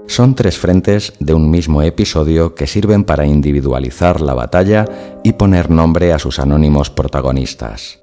[0.08, 4.86] Son tres frentes de un mismo episodio que sirven para individualizar la batalla
[5.24, 8.00] y poner nombre a sus anónimos protagonistas.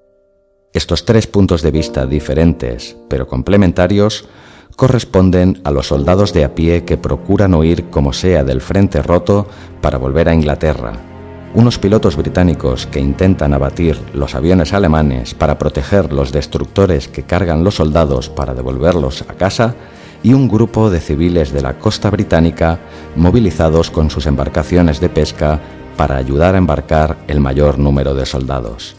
[0.72, 4.28] Estos tres puntos de vista diferentes, pero complementarios,
[4.76, 9.48] corresponden a los soldados de a pie que procuran huir como sea del frente roto
[9.80, 11.07] para volver a Inglaterra,
[11.54, 17.64] unos pilotos británicos que intentan abatir los aviones alemanes para proteger los destructores que cargan
[17.64, 19.74] los soldados para devolverlos a casa,
[20.22, 22.80] y un grupo de civiles de la costa británica
[23.14, 25.60] movilizados con sus embarcaciones de pesca
[25.96, 28.96] para ayudar a embarcar el mayor número de soldados.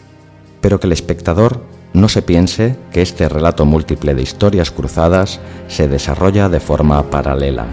[0.60, 5.88] Pero que el espectador no se piense que este relato múltiple de historias cruzadas se
[5.88, 7.66] desarrolla de forma paralela,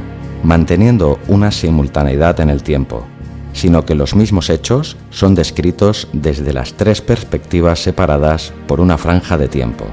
[0.43, 3.05] manteniendo una simultaneidad en el tiempo,
[3.57, 9.37] sino que los mismos hechos son descritos desde las tres perspectivas separadas por una franja
[9.37, 9.85] de tiempo,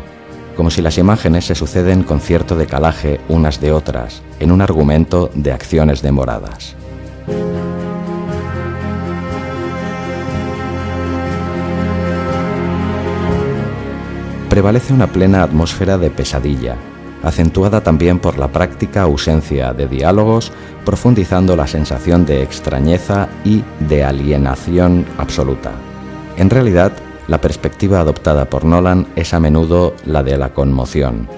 [0.54, 5.30] como si las imágenes se suceden con cierto decalaje unas de otras, en un argumento
[5.34, 6.76] de acciones demoradas.
[14.54, 16.76] prevalece una plena atmósfera de pesadilla,
[17.24, 20.52] acentuada también por la práctica ausencia de diálogos,
[20.84, 25.72] profundizando la sensación de extrañeza y de alienación absoluta.
[26.36, 26.92] En realidad,
[27.26, 31.28] la perspectiva adoptada por Nolan es a menudo la de la conmoción,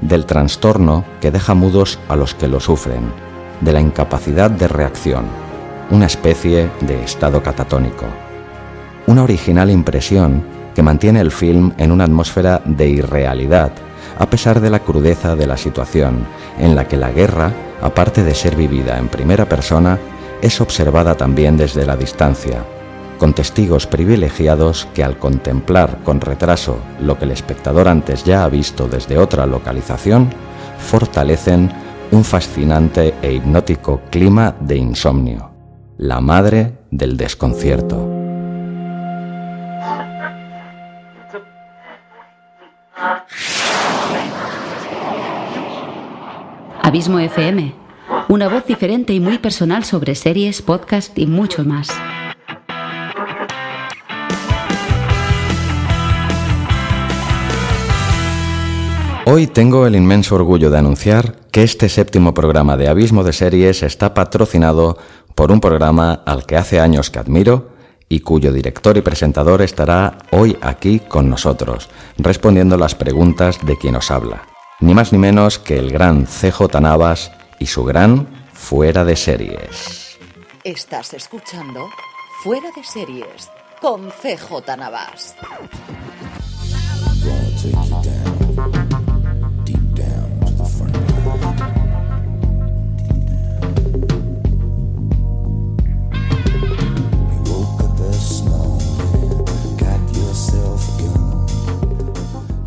[0.00, 3.12] del trastorno que deja mudos a los que lo sufren,
[3.60, 5.24] de la incapacidad de reacción,
[5.90, 8.06] una especie de estado catatónico.
[9.06, 10.42] Una original impresión
[10.74, 13.72] que mantiene el film en una atmósfera de irrealidad,
[14.18, 16.26] a pesar de la crudeza de la situación,
[16.58, 17.52] en la que la guerra,
[17.82, 19.98] aparte de ser vivida en primera persona,
[20.42, 22.64] es observada también desde la distancia,
[23.18, 28.48] con testigos privilegiados que al contemplar con retraso lo que el espectador antes ya ha
[28.48, 30.28] visto desde otra localización,
[30.78, 31.70] fortalecen
[32.12, 35.50] un fascinante e hipnótico clima de insomnio,
[35.96, 38.15] la madre del desconcierto.
[46.96, 47.74] Abismo FM,
[48.30, 51.90] una voz diferente y muy personal sobre series, podcast y mucho más.
[59.26, 63.82] Hoy tengo el inmenso orgullo de anunciar que este séptimo programa de Abismo de Series
[63.82, 64.96] está patrocinado
[65.34, 67.72] por un programa al que hace años que admiro
[68.08, 73.96] y cuyo director y presentador estará hoy aquí con nosotros, respondiendo las preguntas de quien
[73.96, 79.04] os habla ni más ni menos que el gran CJ Navas y su gran Fuera
[79.04, 80.18] de Series.
[80.64, 81.88] Estás escuchando
[82.42, 85.36] Fuera de Series con CJ Navas.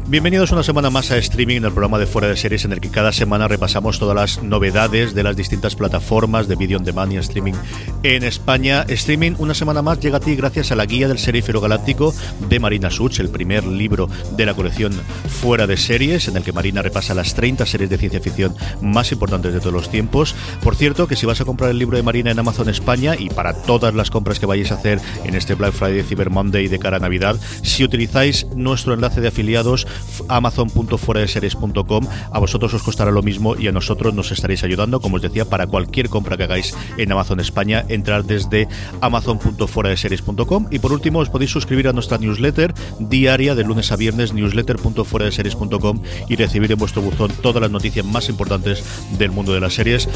[0.09, 2.81] Bienvenidos una semana más a Streaming, en el programa de Fuera de Series, en el
[2.81, 7.13] que cada semana repasamos todas las novedades de las distintas plataformas de vídeo on demand
[7.13, 7.53] y streaming
[8.01, 8.87] en España.
[8.87, 12.11] Streaming, una semana más, llega a ti gracias a la guía del serífero galáctico
[12.49, 14.93] de Marina Such, el primer libro de la colección
[15.27, 19.11] Fuera de Series, en el que Marina repasa las 30 series de ciencia ficción más
[19.11, 20.33] importantes de todos los tiempos.
[20.63, 23.29] Por cierto, que si vas a comprar el libro de Marina en Amazon España y
[23.29, 26.79] para todas las compras que vayáis a hacer en este Black Friday, Cyber Monday de
[26.79, 29.85] cara a Navidad, si utilizáis nuestro enlace de afiliados,
[30.27, 32.07] amazon.fueradeseries.com.
[32.31, 35.45] A vosotros os costará lo mismo y a nosotros nos estaréis ayudando, como os decía,
[35.45, 38.67] para cualquier compra que hagáis en Amazon España, entrar desde
[39.01, 40.67] amazon.fueradeseries.com.
[40.71, 46.01] Y por último, os podéis suscribir a nuestra newsletter diaria de lunes a viernes, newsletter.fueradeseries.com
[46.27, 48.83] y recibir en vuestro buzón todas las noticias más importantes
[49.17, 50.07] del mundo de las series.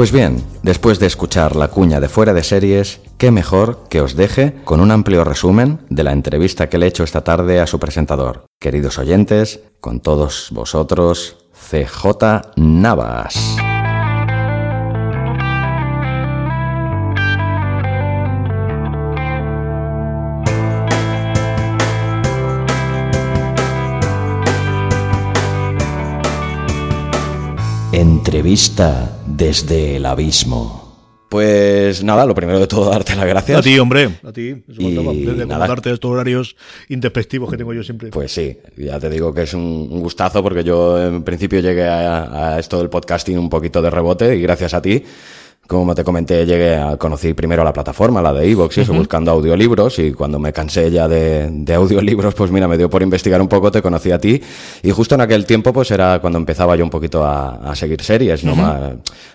[0.00, 4.16] Pues bien, después de escuchar la cuña de fuera de series, qué mejor que os
[4.16, 7.66] deje con un amplio resumen de la entrevista que le he hecho esta tarde a
[7.66, 8.46] su presentador.
[8.58, 13.58] Queridos oyentes, con todos vosotros, CJ Navas.
[27.92, 30.90] Entrevista desde el abismo.
[31.30, 33.60] Pues nada, lo primero de todo, darte las gracias.
[33.60, 34.18] A ti, hombre.
[34.22, 34.62] A ti.
[34.68, 36.56] Y de darte estos horarios
[36.90, 38.10] indespectivos que tengo yo siempre.
[38.10, 41.86] Pues sí, ya te digo que es un, un gustazo porque yo en principio llegué
[41.86, 45.02] a, a esto del podcasting un poquito de rebote y gracias a ti
[45.78, 49.30] como te comenté, llegué a conocer primero la plataforma, la de Evox, y eso, buscando
[49.30, 53.40] audiolibros, y cuando me cansé ya de, de, audiolibros, pues mira, me dio por investigar
[53.40, 54.40] un poco, te conocí a ti,
[54.82, 58.02] y justo en aquel tiempo, pues era cuando empezaba yo un poquito a, a seguir
[58.02, 58.54] series, ¿no?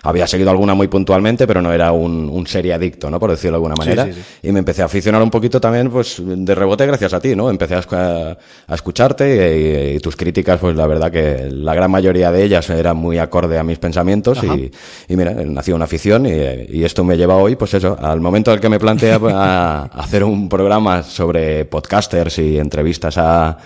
[0.02, 3.18] había seguido alguna muy puntualmente, pero no era un, un serie adicto, ¿no?
[3.18, 4.48] Por decirlo de alguna manera, Sí, sí, sí.
[4.48, 7.48] y me empecé a aficionar un poquito también, pues de rebote gracias a ti, ¿no?
[7.48, 8.36] Empecé a, esc-
[8.68, 12.68] a escucharte y, y tus críticas, pues la verdad que la gran mayoría de ellas
[12.68, 14.70] eran muy acorde a mis pensamientos, y,
[15.08, 18.56] y mira, nació una afición y, esto me lleva hoy, pues eso, al momento en
[18.56, 23.58] el que me planteé a, a hacer un programa sobre podcasters y entrevistas a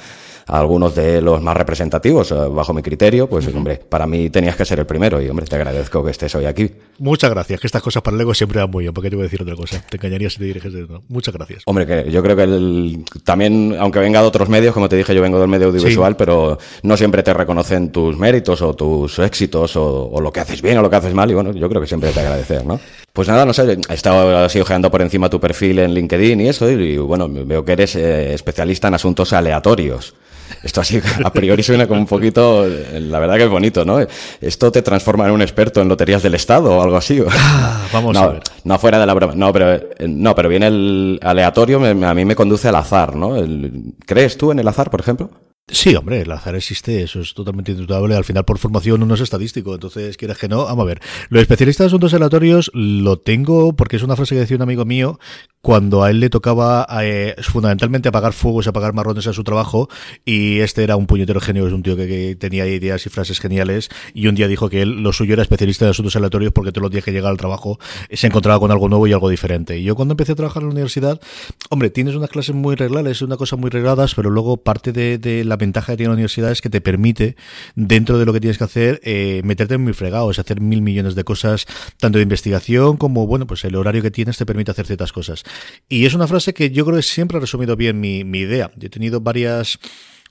[0.46, 4.64] algunos de los más representativos, eh, bajo mi criterio, pues hombre, para mí tenías que
[4.64, 6.70] ser el primero y hombre, te agradezco que estés hoy aquí.
[6.98, 9.22] Muchas gracias, que estas cosas para el ego siempre van muy bien, porque te voy
[9.22, 9.82] a decir otra cosa.
[9.88, 11.02] Te engañaría si te diriges de no.
[11.08, 11.62] Muchas gracias.
[11.66, 15.14] Hombre, que yo creo que el- también, aunque venga de otros medios, como te dije,
[15.14, 16.16] yo vengo del medio audiovisual, Sí.
[16.18, 20.60] pero no siempre te reconocen tus méritos o tus éxitos o, o lo que haces
[20.62, 22.78] bien o lo que haces mal, y bueno, yo creo que siempre te agradecer, ¿no?
[23.12, 26.48] Pues nada, no sé, he estado así ojeando por encima tu perfil en LinkedIn y
[26.48, 30.14] eso, y, bueno, veo que eres eh, especialista en asuntos aleatorios.
[30.62, 33.98] Esto así, a priori suena como un poquito, la verdad que es bonito, ¿no?
[34.40, 37.20] ¿Esto te transforma en un experto en loterías del Estado o algo así?
[37.30, 38.42] Ah, vamos no, a ver.
[38.64, 39.34] No, fuera de la broma.
[39.34, 43.36] No, pero, no, pero viene el aleatorio, me- a mí me conduce al azar, ¿no?
[43.36, 45.30] El- ¿Crees tú en el azar, por ejemplo?
[45.72, 48.16] Sí, hombre, el azar existe, eso es totalmente indudable.
[48.16, 51.00] Al final, por formación, uno es estadístico, entonces, quieras que no, vamos a ver.
[51.28, 54.62] Lo de especialista en asuntos aleatorios lo tengo porque es una frase que decía un
[54.62, 55.18] amigo mío
[55.62, 59.88] cuando a él le tocaba eh, fundamentalmente apagar fuegos apagar marrones a su trabajo
[60.24, 63.90] y este era un puñetero genio, es un tío que, tenía ideas y frases geniales
[64.14, 66.82] y un día dijo que él lo suyo era especialista en asuntos aleatorios porque todos
[66.82, 67.78] los días que llegaba al trabajo
[68.10, 69.78] se encontraba con algo nuevo y algo diferente.
[69.78, 71.20] Y yo cuando empecé a trabajar en la universidad,
[71.68, 75.44] hombre, tienes unas clases muy regladas, una cosa muy regladas, pero luego parte de, de
[75.44, 77.36] la ventaja que tiene la universidad es que te permite,
[77.76, 81.14] dentro de lo que tienes que hacer, eh, meterte en muy fregados, hacer mil millones
[81.14, 81.66] de cosas,
[81.98, 85.44] tanto de investigación como, bueno, pues el horario que tienes te permite hacer ciertas cosas.
[85.88, 88.70] Y es una frase que yo creo que siempre ha resumido bien mi, mi idea.
[88.76, 89.78] Yo he tenido varias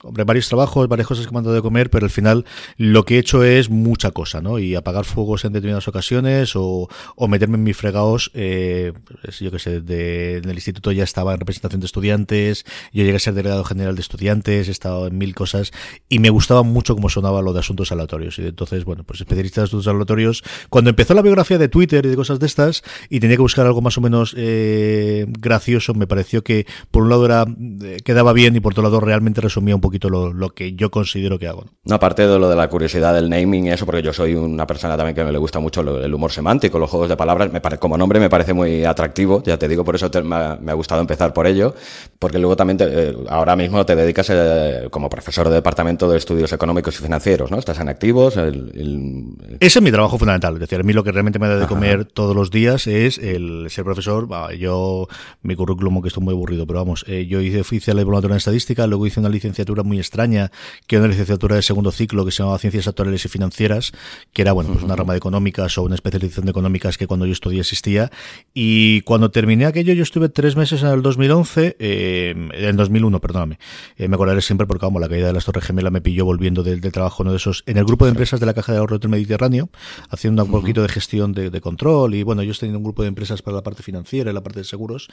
[0.02, 2.44] hombre, varios trabajos, varias cosas que me han dado de comer, pero al final
[2.76, 4.58] lo que he hecho es mucha cosa, ¿no?
[4.58, 6.88] Y apagar fuegos en determinadas ocasiones o,
[7.28, 8.92] meterme en mis fregados, eh,
[9.22, 13.04] pues, yo qué sé, de, en el instituto ya estaba en representación de estudiantes, yo
[13.04, 15.70] llegué a ser delegado general de estudiantes, he estado en mil cosas
[16.08, 18.38] y me gustaba mucho cómo sonaba lo de asuntos aleatorios.
[18.38, 20.42] Y entonces, bueno, pues especialista en asuntos aleatorios.
[20.68, 23.66] Cuando empezó la biografía de Twitter y de cosas de estas y tenía que buscar
[23.66, 27.46] algo más o menos eh, gracioso, me pareció que por un lado era
[27.82, 30.90] eh, quedaba bien y por otro lado realmente resumía un poquito lo, lo que yo
[30.90, 31.66] considero que hago.
[31.84, 31.94] ¿no?
[31.94, 35.14] Aparte de lo de la curiosidad del naming eso, porque yo soy una persona también
[35.14, 37.96] que me le gusta mucho el humor semántico, los juegos de palabras, me pare- como
[37.98, 40.74] nombre me parece muy atractivo, ya te digo, por eso te- me, ha, me ha
[40.74, 41.74] gustado empezar por ello,
[42.18, 46.18] porque luego también te- eh, ahora mismo te dedicas eh, como profesor de Departamento de
[46.18, 47.58] Estudios Económicos y Financieros, ¿no?
[47.58, 50.54] Estás en activos, el- el- Ese es mi trabajo fundamental.
[50.54, 53.18] Es decir, a mí lo que realmente me da de comer todos los días es
[53.18, 54.28] el ser profesor.
[54.30, 55.08] Ah, Yo,
[55.42, 58.86] mi currículum, que estoy muy aburrido, pero vamos, eh, yo hice oficial de en estadística,
[58.86, 60.50] luego hice una licenciatura muy extraña,
[60.86, 63.92] que era una licenciatura de segundo ciclo que se llamaba Ciencias Actuariales y Financieras,
[64.32, 67.26] que era, bueno, pues una rama de económicas o una especialización de económicas que cuando
[67.26, 68.10] yo estudié existía.
[68.54, 73.20] Y cuando terminé aquello, yo estuve tres meses en el 2011, eh, en el 2001,
[73.20, 73.58] perdóname.
[73.96, 76.62] Eh, me acordaré siempre porque, vamos, la caída de las Torres Gemelas me pilló volviendo
[76.62, 78.78] del, del trabajo, uno de esos, en el grupo de empresas de la Caja de
[78.78, 79.70] Ahorro del Mediterráneo,
[80.10, 82.14] haciendo un poquito de gestión de, de control.
[82.14, 84.60] Y, bueno, yo en un grupo de empresas para la parte financiera y la parte
[84.60, 85.08] de seguros.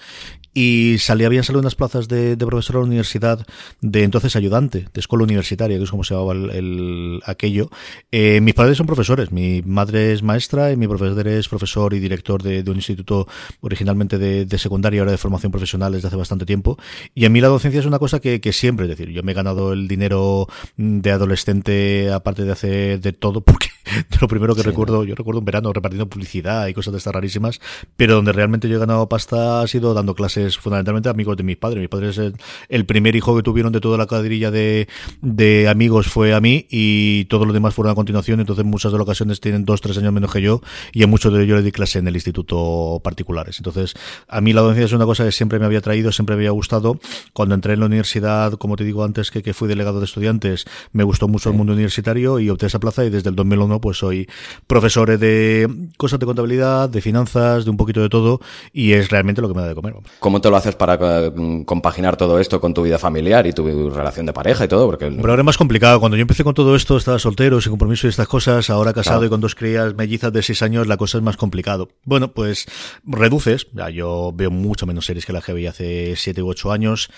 [0.53, 3.45] Y salí, habían salido unas plazas de, de profesor a la universidad
[3.82, 7.70] de entonces ayudante, de escuela universitaria, que es como se llamaba el, el- aquello.
[8.12, 11.99] Eh, mis padres son profesores, mi madre es maestra y mi profesor es profesor y
[11.99, 13.28] director de, un instituto
[13.62, 16.78] originalmente de, de secundaria, ahora de formación profesional desde hace bastante tiempo.
[17.16, 19.32] Y a mí la docencia es una cosa que, que siempre, es decir, yo me
[19.32, 23.68] he ganado el dinero de adolescente aparte de hacer de todo, porque
[24.10, 27.14] de lo primero que recuerdo, yo recuerdo un verano repartiendo publicidad y cosas de estas
[27.14, 27.60] rarísimas,
[27.96, 31.44] pero donde realmente yo he ganado pasta ha sido dando clases fundamentalmente a amigos de
[31.44, 31.80] mis padres.
[31.80, 32.36] Mis padres, el,
[32.70, 34.88] el primer hijo que tuvieron de toda la cuadrilla de,
[35.22, 38.98] de amigos fue a mí y todos los demás fueron a continuación, entonces muchas de
[38.98, 40.62] las ocasiones tienen dos, tres años menos que yo
[40.92, 43.58] y a muchos de ellos les di clase en el instituto particulares.
[43.60, 43.94] Entonces,
[44.28, 46.52] a mí la docencia es una cosa que siempre me había traído, siempre me había
[46.52, 47.00] gustado.
[47.34, 50.66] Cuando entré en la universidad, como te digo antes, que, que fui delegado de estudiantes,
[50.92, 53.97] me gustó mucho el mundo universitario y opté esa plaza y desde el 2001 pues
[53.97, 54.28] soy
[54.67, 55.67] profesor de
[55.97, 58.39] cosas de contabilidad, de finanzas, de un poquito de todo,
[58.73, 59.95] y es realmente lo que me da de comer.
[60.19, 63.89] ¿Cómo te lo haces para eh, compaginar todo esto con tu vida familiar y tu
[63.89, 64.86] relación de pareja y todo?
[64.86, 65.09] Porque...
[65.09, 65.99] Pero ahora es más complicado.
[65.99, 69.25] Cuando yo empecé con todo esto, estaba soltero, sin compromiso y estas cosas, ahora casado
[69.25, 71.89] y con dos crías mellizas de seis años, la cosa es más complicado.
[72.03, 72.65] Bueno, pues
[73.05, 73.67] reduces.
[73.73, 77.09] Ya, yo veo mucho menos series que la que veía hace siete u ocho años.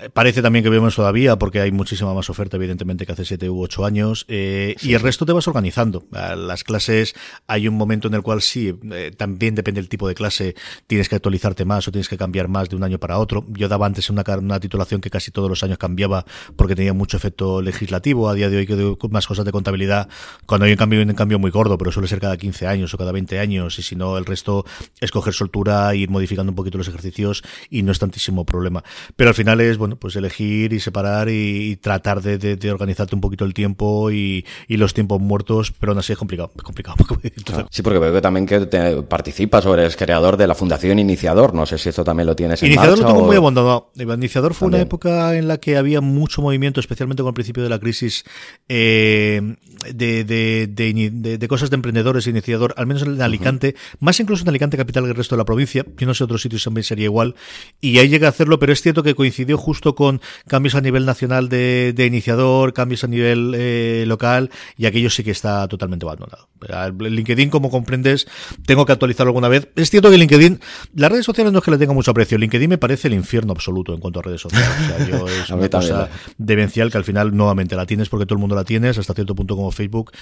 [0.00, 3.48] Eh, parece también que vemos todavía, porque hay muchísima más oferta, evidentemente, que hace siete
[3.50, 4.24] u ocho años.
[4.28, 5.97] Eh, y el resto te vas organizando.
[6.10, 7.14] Las clases,
[7.46, 10.54] hay un momento en el cual sí, eh, también depende del tipo de clase,
[10.86, 13.44] tienes que actualizarte más o tienes que cambiar más de un año para otro.
[13.48, 16.24] Yo daba antes una, una titulación que casi todos los años cambiaba
[16.56, 18.28] porque tenía mucho efecto legislativo.
[18.28, 20.08] A día de hoy que más cosas de contabilidad,
[20.46, 22.98] cuando hay un cambio, un cambio muy gordo, pero suele ser cada 15 años o
[22.98, 23.78] cada 20 años.
[23.78, 24.64] Y si no, el resto
[25.00, 28.82] es coger soltura, ir modificando un poquito los ejercicios y no es tantísimo problema.
[29.16, 33.44] Pero al final es, bueno, pues elegir y separar y, tratar de, organizarte un poquito
[33.44, 36.50] el tiempo y, los tiempos muertos, aún así es complicado.
[36.56, 36.96] Es complicado.
[37.70, 41.54] Sí, porque veo que también que te participas o eres creador de la Fundación Iniciador.
[41.54, 43.90] No sé si esto también lo tienes en Iniciador lo tengo muy abandonado.
[43.96, 47.68] Iniciador fue una época en la que había mucho movimiento, especialmente con el principio de
[47.68, 48.24] la crisis,
[48.68, 49.56] eh,
[49.92, 54.42] de, de, de, de, cosas de emprendedores e iniciador, al menos en Alicante, más incluso
[54.42, 55.84] en Alicante capital que el resto de la provincia.
[55.96, 57.34] Yo no sé otros sitios también sería igual.
[57.80, 61.06] Y ahí llega a hacerlo, pero es cierto que coincidió justo con cambios a nivel
[61.06, 66.48] nacional de, iniciador, cambios a nivel eh, local, y aquello sí que está totalmente abandonado.
[66.60, 68.26] El LinkedIn, como comprendes,
[68.66, 69.68] tengo que actualizarlo alguna vez.
[69.76, 70.60] Es cierto que LinkedIn,
[70.94, 72.36] las redes sociales no es que le tenga mucho aprecio.
[72.38, 74.68] LinkedIn me parece el infierno absoluto en cuanto a redes sociales.
[74.68, 78.34] O sea, yo es una cosa demencial que al final nuevamente la tienes porque todo
[78.34, 80.12] el mundo la tienes, hasta cierto punto como Facebook,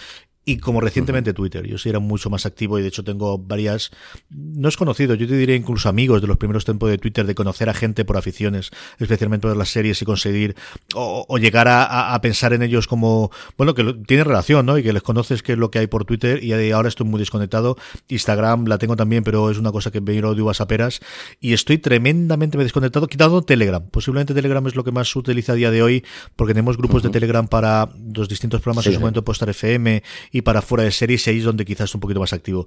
[0.49, 1.67] y como recientemente Twitter.
[1.67, 3.91] Yo sí era mucho más activo y de hecho tengo varias,
[4.31, 7.35] no es conocido, yo te diría incluso amigos de los primeros tiempos de Twitter, de
[7.35, 10.55] conocer a gente por aficiones, especialmente por las series y conseguir
[10.95, 14.79] o, llegar a, pensar en ellos como, bueno, que tiene relación, ¿no?
[14.79, 17.19] Y que les conoces qué es lo que hay por Twitter y ahora estoy muy
[17.19, 17.77] desconectado.
[18.09, 21.01] Instagram la tengo también, pero es una cosa que me lo a peras
[21.41, 23.83] y estoy tremendamente desconectado, quitando Telegram.
[23.91, 26.05] Posiblemente Telegram es lo que más se utiliza a día de hoy
[26.37, 30.05] porque tenemos grupos de Telegram para los distintos programas, en su momento Postar FM
[30.36, 32.67] y para fuera de series, y ahí es donde quizás es un poquito más activo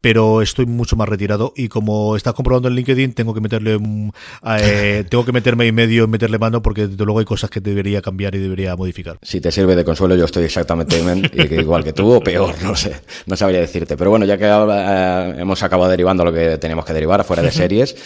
[0.00, 3.78] pero estoy mucho más retirado y como estás comprobando en LinkedIn tengo que meterle
[4.58, 7.60] eh, tengo que meterme y medio y meterle mano porque desde luego hay cosas que
[7.60, 9.18] debería cambiar y debería modificar.
[9.22, 10.98] Si te sirve de consuelo yo estoy exactamente
[11.50, 15.34] igual que tú o peor, no sé, no sabría decirte, pero bueno, ya que eh,
[15.40, 17.96] hemos acabado derivando lo que teníamos que derivar afuera de series,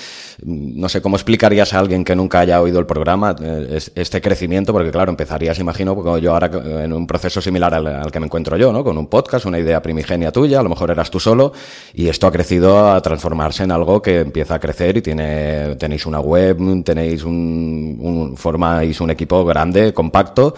[0.45, 4.73] no sé cómo explicarías a alguien que nunca haya oído el programa eh, este crecimiento,
[4.73, 6.51] porque claro, empezarías, imagino, como yo ahora
[6.85, 8.83] en un proceso similar al, al que me encuentro yo, ¿no?
[8.83, 11.53] Con un podcast, una idea primigenia tuya, a lo mejor eras tú solo
[11.95, 16.07] y esto ha crecido a transformarse en algo que empieza a crecer y tiene, tenéis
[16.07, 20.55] una web, tenéis un, un formáis un equipo grande, compacto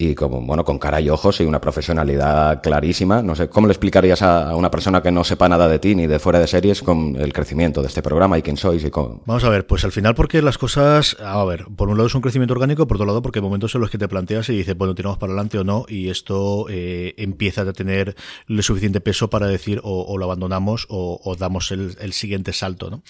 [0.00, 3.20] y como, bueno, con cara y ojos y una profesionalidad clarísima.
[3.20, 6.06] No sé, ¿cómo le explicarías a una persona que no sepa nada de ti ni
[6.06, 9.22] de fuera de series con el crecimiento de este programa y quién sois y cómo?
[9.26, 12.14] Vamos a ver, pues al final porque las cosas, a ver, por un lado es
[12.14, 14.58] un crecimiento orgánico, por otro lado porque hay momentos en los que te planteas y
[14.58, 18.14] dices, bueno, tiramos para adelante o no y esto eh, empieza a tener
[18.48, 23.02] el suficiente peso para decir o, lo abandonamos o, damos el, siguiente salto, ¿no?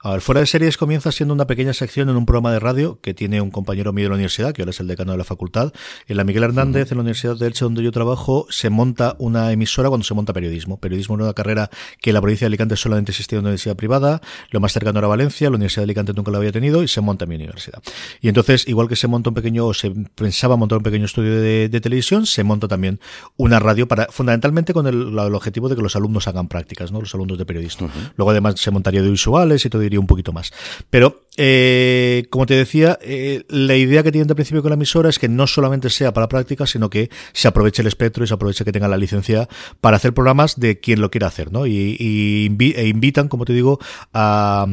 [0.00, 3.00] A ver, fuera de series comienza siendo una pequeña sección en un programa de radio
[3.00, 5.24] que tiene un compañero mío de la universidad, que ahora es el decano de la
[5.24, 5.72] facultad,
[6.06, 9.52] en la Miguel Hernández, en la Universidad de Elche, donde yo trabajo, se monta una
[9.52, 10.78] emisora cuando se monta periodismo.
[10.78, 11.70] Periodismo es una carrera
[12.02, 14.20] que en la provincia de Alicante solamente existía en una universidad privada,
[14.50, 17.00] lo más cercano era Valencia, la Universidad de Alicante nunca la había tenido y se
[17.00, 17.82] monta mi universidad.
[18.20, 21.40] Y entonces, igual que se monta un pequeño, o se pensaba montar un pequeño estudio
[21.40, 23.00] de, televisión, se monta también
[23.38, 27.00] una radio para, fundamentalmente con el, objetivo de que los alumnos hagan prácticas, ¿no?
[27.00, 27.88] Los alumnos de periodismo.
[28.16, 30.52] Luego además se montaría de visuales y todo iría un poquito más.
[30.90, 35.08] Pero eh, como te decía, eh, la idea que tienen de principio con la emisora
[35.10, 38.34] es que no solamente sea para prácticas, sino que se aproveche el espectro y se
[38.34, 39.48] aproveche que tenga la licencia
[39.80, 41.66] para hacer programas de quien lo quiera hacer, ¿no?
[41.66, 43.78] Y, e invitan, como te digo,
[44.12, 44.66] a,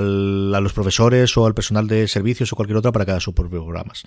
[0.00, 3.64] los profesores o al personal de servicios o cualquier otra para que haga sus propios
[3.64, 4.04] programas.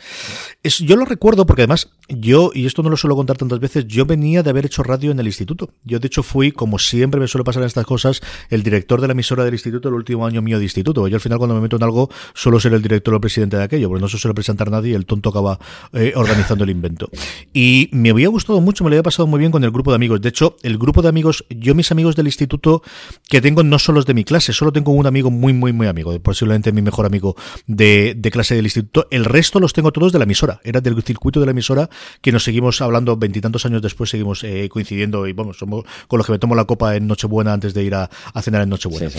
[0.64, 4.06] Yo lo recuerdo porque además yo, y esto no lo suelo contar tantas veces, yo
[4.06, 5.70] venía de haber hecho radio en el instituto.
[5.84, 9.08] Yo de hecho fui, como siempre me suele pasar en estas cosas, el director de
[9.08, 11.08] la emisora del instituto el último año mío de instituto.
[11.08, 13.58] Yo al final cuando me meto en algo solo ser el director o el presidente
[13.58, 15.60] de aquello, porque no se suele presentar nadie y el tonto acaba
[15.94, 17.10] eh, organizando el invento.
[17.54, 19.96] Y me había gustado mucho, me lo había pasado muy bien con el grupo de
[19.96, 20.22] amigos.
[20.22, 22.82] De hecho, el grupo de amigos, yo mis amigos del instituto
[23.28, 25.88] que tengo no son los de mi clase, solo tengo un amigo muy, muy, muy
[25.88, 27.36] amigo, posiblemente mi mejor amigo
[27.68, 29.08] de, de clase del instituto.
[29.12, 31.90] El resto los tengo todos de la emisora, era del circuito de la emisora
[32.22, 36.26] que nos seguimos hablando veintitantos años después, seguimos eh, coincidiendo y vamos, somos con los
[36.26, 38.10] que me tomo la copa en Nochebuena antes de ir a,
[38.42, 39.10] cenar en Nochebuena.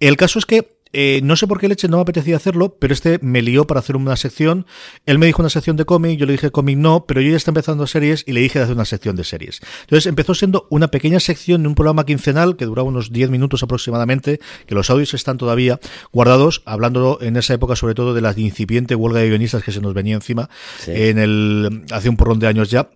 [0.00, 2.92] El caso es que eh, no sé por qué leche no me apetecía hacerlo, pero
[2.92, 4.66] este me lió para hacer una sección.
[5.06, 7.36] Él me dijo una sección de cómic, yo le dije cómic no, pero yo ya
[7.36, 9.60] está empezando series y le dije de hacer una sección de series.
[9.82, 13.62] Entonces empezó siendo una pequeña sección de un programa quincenal que duraba unos 10 minutos
[13.62, 15.80] aproximadamente, que los audios están todavía
[16.12, 19.80] guardados, hablando en esa época sobre todo de la incipiente huelga de guionistas que se
[19.80, 20.48] nos venía encima
[20.86, 22.90] en el hace un porrón de años ya.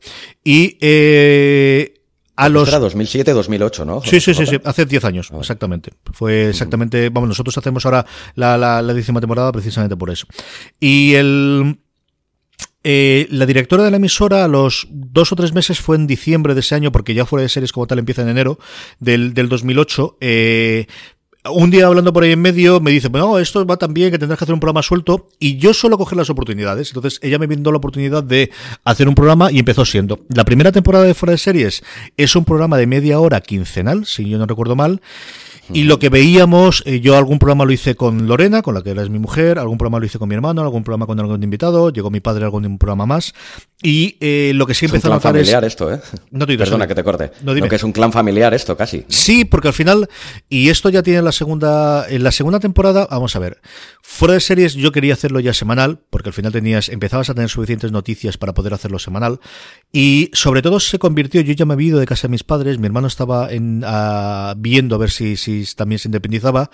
[0.45, 1.96] Y eh,
[2.37, 2.69] a los...
[2.69, 4.03] Era 2007, 2008, ¿no?
[4.03, 5.93] Sí, sí, sí, sí, hace 10 años, exactamente.
[6.13, 10.27] Fue exactamente, vamos, nosotros hacemos ahora la, la, la décima temporada precisamente por eso.
[10.79, 11.79] Y el...
[12.89, 16.55] Eh, la directora de la emisora a los dos o tres meses fue en diciembre
[16.55, 18.61] de ese año, porque ya fuera de series como tal empieza en enero
[19.01, 20.19] del, del 2008.
[20.21, 20.87] Eh,
[21.51, 24.19] un día hablando por ahí en medio me dice, bueno, esto va tan bien que
[24.19, 26.89] tendrás que hacer un programa suelto y yo suelo coger las oportunidades.
[26.89, 28.51] Entonces ella me brindó la oportunidad de
[28.85, 30.21] hacer un programa y empezó siendo.
[30.29, 31.83] La primera temporada de Fuera de Series
[32.17, 35.01] es un programa de media hora quincenal, si yo no recuerdo mal.
[35.73, 38.91] Y lo que veíamos, eh, yo algún programa lo hice con Lorena, con la que
[38.91, 41.43] era es mi mujer, algún programa lo hice con mi hermano, algún programa con algún
[41.43, 43.35] invitado, llegó mi padre a algún programa más.
[43.83, 46.01] Y eh, lo que sí empezó a familiar esto, ¿eh?
[46.31, 47.31] No te Perdona que te corte.
[47.43, 47.69] No, dime.
[47.69, 49.05] que es un clan familiar esto, casi.
[49.09, 50.09] Sí, porque al final,
[50.49, 53.61] y esto ya tiene la segunda, en la segunda temporada, vamos a ver,
[54.03, 57.51] fuera de series yo quería hacerlo ya semanal, porque al final tenías, empezabas a tener
[57.51, 59.41] suficientes noticias para poder hacerlo semanal,
[59.93, 62.79] y sobre todo se convirtió, yo ya me había ido de casa de mis padres,
[62.79, 66.71] mi hermano estaba en, ah, viendo a ver si, si también se independizaba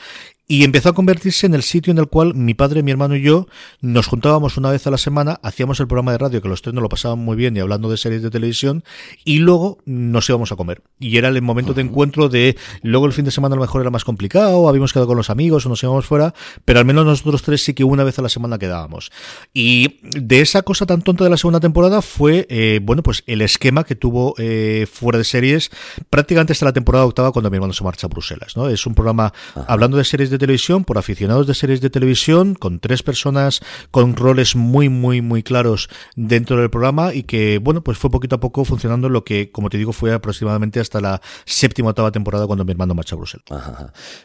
[0.49, 3.23] y empezó a convertirse en el sitio en el cual mi padre, mi hermano y
[3.23, 3.47] yo
[3.81, 6.75] nos juntábamos una vez a la semana, hacíamos el programa de radio, que los tres
[6.75, 8.85] nos lo pasaban muy bien y hablando de series de televisión,
[9.25, 10.83] y luego nos íbamos a comer.
[10.99, 13.81] Y era el momento de encuentro de, luego el fin de semana a lo mejor
[13.81, 16.35] era más complicado, habíamos quedado con los amigos o nos íbamos fuera,
[16.65, 19.11] pero al menos nosotros tres sí que una vez a la semana quedábamos.
[19.55, 23.43] Y de esa cosa tan tonta de la segunda temporada fue, eh, bueno, pues el
[23.43, 25.71] esquema que tuvo eh, fuera de series
[26.11, 28.69] prácticamente hasta la temporada octava cuando mi hermano se marcha a Bruselas, ¿no?
[28.69, 29.33] Es un programa
[29.67, 33.61] hablando de series de televisión por aficionados de series de televisión, con tres personas
[33.93, 38.37] con roles muy, muy, muy claros dentro del programa y que, bueno, pues fue poquito
[38.37, 42.47] a poco funcionando lo que, como te digo, fue aproximadamente hasta la séptima octava temporada
[42.47, 43.45] cuando mi hermano marcha a Bruselas.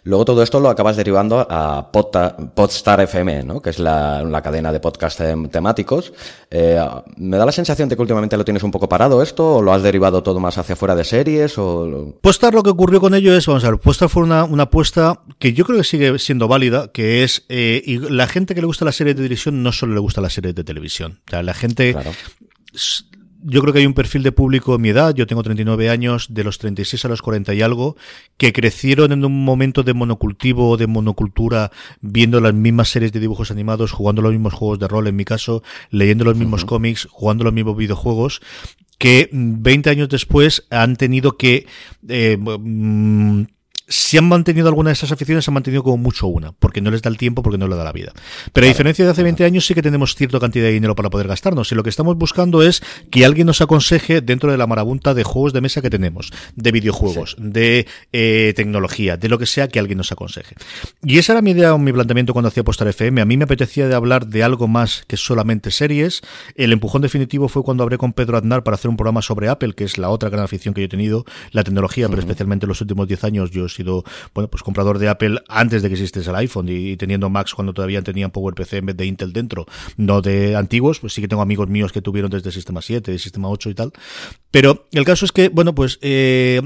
[0.03, 3.62] Luego todo esto lo acabas derivando a Podstar FM, ¿no?
[3.62, 6.14] que es la, cadena de podcast temáticos.
[6.49, 6.80] Eh,
[7.18, 9.74] me da la sensación de que últimamente lo tienes un poco parado esto, o lo
[9.74, 12.16] has derivado todo más hacia fuera de series, o...
[12.22, 15.22] Podstar lo que ocurrió con ello es, vamos a ver, Podstar fue una, una apuesta
[15.39, 18.68] que yo creo que sigue siendo válida, que es, eh, y la gente que le
[18.68, 21.22] gusta la serie de televisión no solo le gusta la serie de televisión.
[21.28, 21.95] O sea, la gente...
[23.43, 26.34] Yo creo que hay un perfil de público en mi edad, yo tengo 39 años,
[26.34, 27.95] de los 36 a los 40 y algo,
[28.36, 31.72] que crecieron en un momento de monocultivo, de monocultura,
[32.02, 35.24] viendo las mismas series de dibujos animados, jugando los mismos juegos de rol en mi
[35.24, 38.41] caso, leyendo los mismos cómics, jugando los mismos videojuegos,
[38.98, 41.68] que 20 años después han tenido que
[42.10, 43.43] eh, mm,
[43.88, 46.91] si han mantenido alguna de esas aficiones, se han mantenido como mucho una, porque no
[46.91, 48.11] les da el tiempo, porque no les da la vida.
[48.51, 51.09] Pero a diferencia de hace 20 años, sí que tenemos cierta cantidad de dinero para
[51.09, 51.71] poder gastarnos.
[51.71, 55.23] Y lo que estamos buscando es que alguien nos aconseje dentro de la marabunta de
[55.23, 59.79] juegos de mesa que tenemos, de videojuegos, de eh, tecnología, de lo que sea, que
[59.79, 60.55] alguien nos aconseje.
[61.03, 63.21] Y esa era mi idea o mi planteamiento cuando hacía Postar FM.
[63.21, 66.21] A mí me apetecía de hablar de algo más que solamente series.
[66.55, 69.73] El empujón definitivo fue cuando hablé con Pedro Aznar para hacer un programa sobre Apple,
[69.73, 72.69] que es la otra gran afición que yo he tenido, la tecnología, pero especialmente en
[72.69, 74.03] los últimos 10 años yo sido,
[74.34, 77.73] bueno, pues comprador de Apple antes de que existiese el iPhone y, teniendo Macs cuando
[77.73, 79.65] todavía tenían PowerPC en vez de Intel dentro,
[79.95, 83.19] no de antiguos, pues sí que tengo amigos míos que tuvieron desde sistema 7, el
[83.19, 83.93] sistema 8 y tal.
[84.51, 86.61] Pero el caso es que, bueno, pues eh,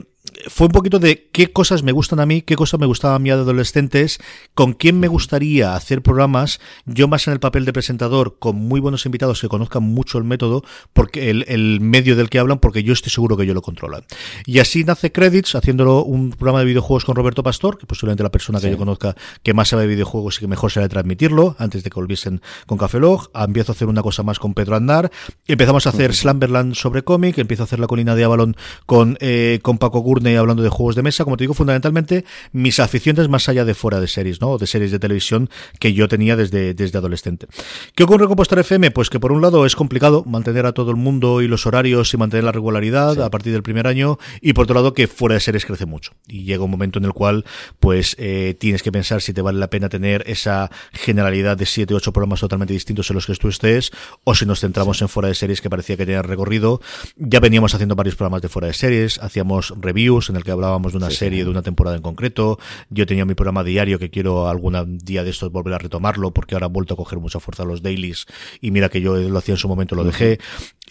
[0.48, 3.20] fue un poquito de qué cosas me gustan a mí, qué cosas me gustaban a
[3.20, 4.20] mí de adolescentes,
[4.54, 8.80] con quién me gustaría hacer programas, yo más en el papel de presentador, con muy
[8.80, 10.64] buenos invitados que conozcan mucho el método,
[10.94, 14.04] porque el, medio del que hablan, porque yo estoy seguro que yo lo controlan.
[14.46, 18.32] Y así nace Credits, haciéndolo un programa de videojuegos con Roberto Pastor, que posiblemente la
[18.32, 21.84] persona que yo conozca que más sabe de videojuegos y que mejor sabe transmitirlo, antes
[21.84, 23.30] de que volviesen con Café Log.
[23.36, 25.12] Empiezo a hacer una cosa más con Pedro Andar,
[25.48, 28.56] empezamos a hacer Slamberland sobre cómic, empiezo a hacer la colina de Avalon
[28.86, 32.80] con, eh, con Paco y hablando de juegos de mesa, como te digo, fundamentalmente mis
[32.80, 34.58] aficiones más allá de fuera de series, ¿no?
[34.58, 35.50] de series de televisión
[35.80, 37.48] que yo tenía desde, desde adolescente.
[37.96, 38.92] ¿Qué ocurre con Postar FM?
[38.92, 42.14] Pues que por un lado es complicado mantener a todo el mundo y los horarios
[42.14, 45.36] y mantener la regularidad a partir del primer año, y por otro lado que fuera
[45.36, 46.14] de series crece mucho.
[46.28, 47.46] Y llega un momento en el cual,
[47.80, 51.94] pues, eh, tienes que pensar si te vale la pena tener esa generalidad de 7
[51.94, 53.92] o 8 programas totalmente distintos en los que tú estés,
[54.24, 56.82] o si nos centramos en fuera de series que parecía que tenía recorrido.
[57.16, 59.74] Ya veníamos haciendo varios programas de fuera de series, hacíamos
[60.12, 62.60] reviews en el que hablábamos de una serie, de una temporada en concreto.
[62.90, 66.56] Yo tenía mi programa diario que quiero algún día de estos volver a retomarlo porque
[66.56, 68.26] ahora he vuelto a coger mucha fuerza los dailies
[68.60, 70.40] y mira que yo lo hacía en su momento, lo dejé.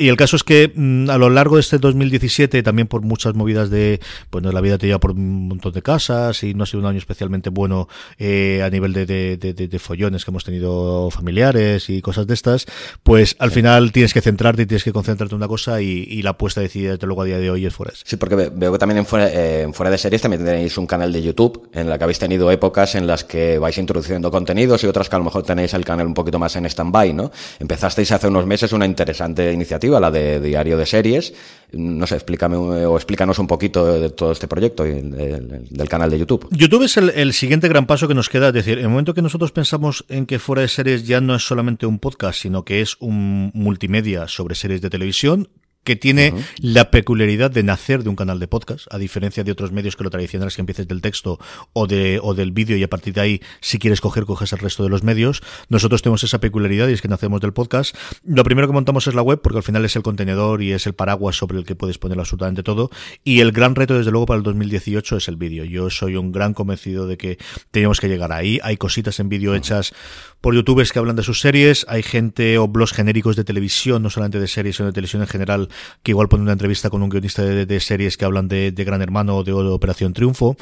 [0.00, 3.34] Y el caso es que mm, a lo largo de este 2017, también por muchas
[3.34, 6.66] movidas de, pues la vida te lleva por un montón de casas y no ha
[6.66, 7.86] sido un año especialmente bueno
[8.18, 12.64] eh, a nivel de, de, de, follones que hemos tenido familiares y cosas de estas,
[13.02, 16.30] pues al final tienes que centrarte y tienes que concentrarte en una cosa y, la
[16.30, 18.02] apuesta decidida desde luego a día de hoy es Forest.
[18.06, 20.86] Sí, porque veo que también en fuera, eh, en fuera de series también tenéis un
[20.86, 24.82] canal de YouTube en la que habéis tenido épocas en las que vais introduciendo contenidos
[24.82, 27.30] y otras que a lo mejor tenéis el canal un poquito más en stand-by, ¿no?
[27.58, 31.34] Empezasteis hace unos meses una interesante iniciativa, la de Diario de Series.
[31.72, 36.18] No sé, explícame o explícanos un poquito de todo este proyecto y del, canal de
[36.18, 36.48] YouTube.
[36.50, 38.48] YouTube es el, siguiente gran paso que nos queda.
[38.48, 41.34] Es decir, en el momento que nosotros pensamos en que Fuera de Series ya no
[41.34, 45.48] es solamente un podcast, sino que es un multimedia sobre series de televisión,
[45.84, 49.72] que tiene la peculiaridad de nacer de un canal de podcast, a diferencia de otros
[49.72, 51.38] medios que lo tradicionales que empieces del texto
[51.72, 54.58] o de o del vídeo y a partir de ahí si quieres coger coges el
[54.58, 55.42] resto de los medios.
[55.68, 57.96] Nosotros tenemos esa peculiaridad y es que nacemos del podcast.
[58.24, 60.86] Lo primero que montamos es la web porque al final es el contenedor y es
[60.86, 62.90] el paraguas sobre el que puedes poner absolutamente todo
[63.24, 65.64] y el gran reto desde luego para el 2018 es el vídeo.
[65.64, 67.38] Yo soy un gran convencido de que
[67.70, 68.58] tenemos que llegar ahí.
[68.62, 69.94] Hay cositas en vídeo hechas
[70.40, 74.10] por youtubers que hablan de sus series, hay gente o blogs genéricos de televisión, no
[74.10, 75.68] solamente de series, sino de televisión en general,
[76.02, 79.36] que igual ponen una entrevista con un guionista de, series que hablan de, Gran Hermano
[79.36, 80.56] o de, Operación Triunfo.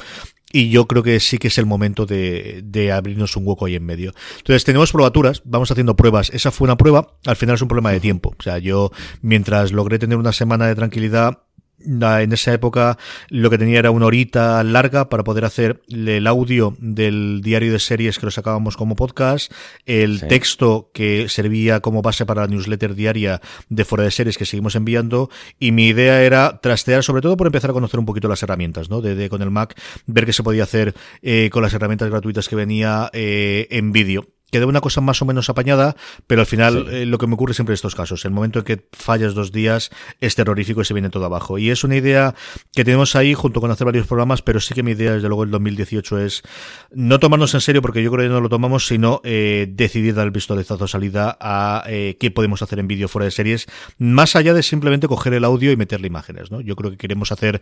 [0.51, 3.75] Y yo creo que sí que es el momento de, de, abrirnos un hueco ahí
[3.75, 4.13] en medio.
[4.37, 6.31] Entonces, tenemos probaturas, vamos haciendo pruebas.
[6.31, 8.33] Esa fue una prueba, al final es un problema de tiempo.
[8.37, 8.91] O sea, yo,
[9.21, 11.43] mientras logré tener una semana de tranquilidad,
[11.85, 12.97] en esa época
[13.29, 17.79] lo que tenía era una horita larga para poder hacer el audio del diario de
[17.79, 19.51] series que lo sacábamos como podcast,
[19.85, 24.45] el texto que servía como base para la newsletter diaria de fuera de series que
[24.45, 28.27] seguimos enviando y mi idea era trastear sobre todo por empezar a conocer un poquito
[28.27, 29.01] las herramientas, ¿no?
[29.01, 32.55] De, con el Mac, ver qué se podía hacer eh, con las herramientas gratuitas que
[32.55, 35.95] venía eh, en vídeo queda una cosa más o menos apañada,
[36.27, 38.65] pero al final eh, lo que me ocurre siempre en estos casos, el momento en
[38.65, 39.89] que fallas dos días
[40.21, 41.57] es terrorífico y se viene todo abajo.
[41.57, 42.35] Y es una idea
[42.73, 45.43] que tenemos ahí junto con hacer varios programas, pero sí que mi idea desde luego
[45.43, 46.43] el 2018 es
[46.91, 50.25] no tomarnos en serio, porque yo creo que no lo tomamos, sino eh, decidir dar
[50.25, 54.53] el pistoletazo salida a eh, qué podemos hacer en vídeo fuera de series, más allá
[54.53, 56.51] de simplemente coger el audio y meterle imágenes.
[56.51, 56.61] ¿no?
[56.61, 57.61] Yo creo que queremos hacer,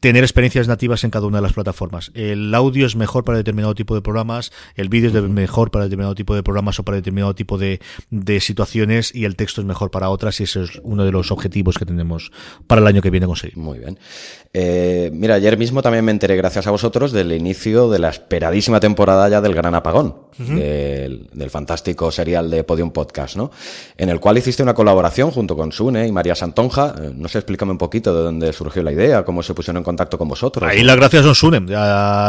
[0.00, 2.10] tener experiencias nativas en cada una de las plataformas.
[2.14, 5.95] El audio es mejor para determinado tipo de programas, el vídeo es mejor para determinado
[6.14, 7.80] tipo de programas o para determinado tipo de,
[8.10, 11.30] de situaciones y el texto es mejor para otras y ese es uno de los
[11.30, 12.32] objetivos que tenemos
[12.66, 13.56] para el año que viene conseguir.
[13.56, 13.98] Muy bien.
[14.58, 18.80] Eh, mira, ayer mismo también me enteré, gracias a vosotros, del inicio de la esperadísima
[18.80, 23.50] temporada ya del Gran Apagón, del, fantástico serial de Podium Podcast, ¿no?
[23.98, 26.94] En el cual hiciste una colaboración junto con Sune y María Santonja.
[26.98, 29.84] Eh, no sé, explícame un poquito de dónde surgió la idea, cómo se pusieron en
[29.84, 30.66] contacto con vosotros.
[30.70, 31.66] Ahí las gracias son Sune.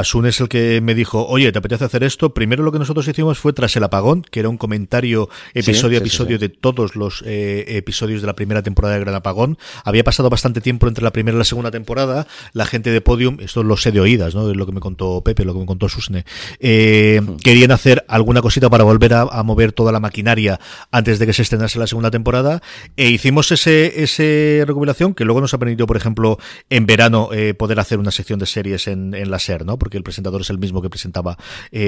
[0.03, 2.33] Sune es el que me dijo, oye, ¿te apetece hacer esto?
[2.33, 6.01] Primero lo que nosotros hicimos fue tras el apagón, que era un comentario episodio a
[6.01, 9.57] episodio de todos los eh, episodios de la primera temporada de Gran Apagón.
[9.83, 12.27] Había pasado bastante tiempo entre la primera y la segunda temporada.
[12.53, 14.47] La gente de Podium, esto lo sé de oídas, ¿no?
[14.51, 16.23] Es lo que me contó Pepe, lo que me contó Susne.
[16.59, 20.59] Eh, querían hacer alguna cosita para volver a, mover toda la maquinaria
[20.91, 22.61] antes de que se estrenase la segunda temporada.
[22.95, 26.37] E hicimos ese, ese recopilación que luego nos ha permitido, por ejemplo,
[26.69, 29.79] en verano eh, poder hacer una sección de series en, en, la SER, ¿no?
[29.79, 31.39] Porque el presentador es el mismo que presentaba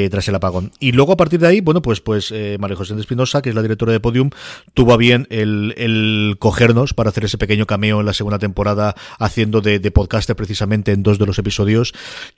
[0.09, 0.71] tras el apagón.
[0.79, 3.49] Y luego a partir de ahí, bueno, pues pues, eh, María José de Espinosa, que
[3.49, 4.29] es la directora de Podium,
[4.73, 9.61] tuvo a bien el, cogernos para hacer ese pequeño cameo en la segunda temporada haciendo
[9.61, 11.93] de, de podcaster precisamente en dos de los episodios,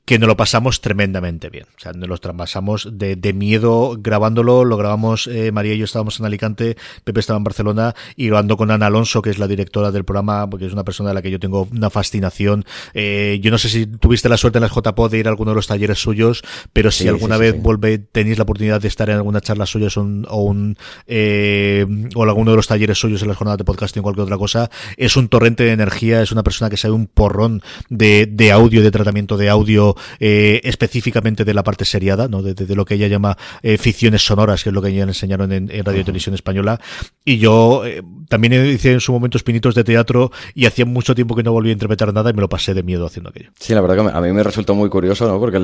[0.06, 1.66] que nos lo pasamos tremendamente bien.
[1.78, 6.20] O sea, nos lo pasamos de, miedo grabándolo, lo grabamos, eh, María y yo estábamos
[6.20, 9.92] en Alicante, Pepe estaba en Barcelona, y grabando con Ana Alonso, que es la directora
[9.92, 12.66] del programa, porque es una persona de la que yo tengo una fascinación.
[12.94, 15.52] Eh, yo no sé si tuviste la suerte en las JPod de ir a alguno
[15.52, 16.44] de los talleres suyos,
[16.74, 20.02] pero si alguna vez vuelve, tenéis la oportunidad de estar en alguna charla suyas o
[20.02, 21.86] un eh,
[22.16, 24.70] o alguno de los talleres suyos en las jornadas de podcasting o cualquier otra cosa,
[24.98, 28.82] es un torrente de energía, es una persona que sabe un porrón de, de audio,
[28.82, 32.42] de tratamiento de audio, eh, específicamente de la parte seriada, ¿no?
[32.42, 35.52] De, lo que ella llama eh, ficciones sonoras, que es lo que ella le enseñaron
[35.52, 36.80] en, Radio y Televisión Española.
[37.26, 37.84] Y yo
[38.32, 41.70] también hice en su momento espinitos de teatro y hacía mucho tiempo que no volví
[41.70, 43.52] a interpretar nada y me lo pasé de miedo haciendo aquello.
[43.60, 45.38] Sí, la verdad que a mí me resultó muy curioso, ¿no?
[45.38, 45.58] Porque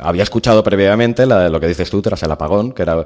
[0.00, 3.04] había escuchado previamente la, lo que dices tú tras el apagón, que era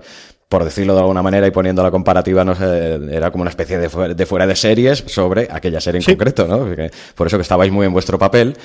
[0.50, 3.78] por decirlo de alguna manera y poniendo la comparativa, no sé, era como una especie
[3.78, 3.88] de,
[4.26, 6.66] fuera de series sobre aquella serie en concreto, ¿no?
[7.14, 8.56] por eso que estabais muy en vuestro papel.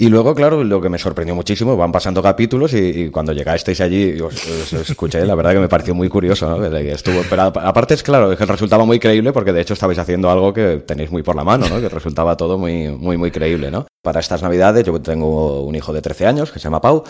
[0.00, 4.20] Y luego, claro, lo que me sorprendió muchísimo, van pasando capítulos y, cuando llegasteis allí,
[4.20, 6.64] os, escuché, la verdad que me pareció muy curioso, ¿no?
[6.64, 10.54] Estuvo, pero aparte es claro, que resultaba muy creíble porque de hecho estabais haciendo algo
[10.54, 11.80] que tenéis muy por la mano, ¿no?
[11.80, 13.88] Que resultaba todo muy, muy, muy creíble, ¿no?
[14.00, 17.02] Para estas navidades yo tengo un hijo de 13 años que se llama Pau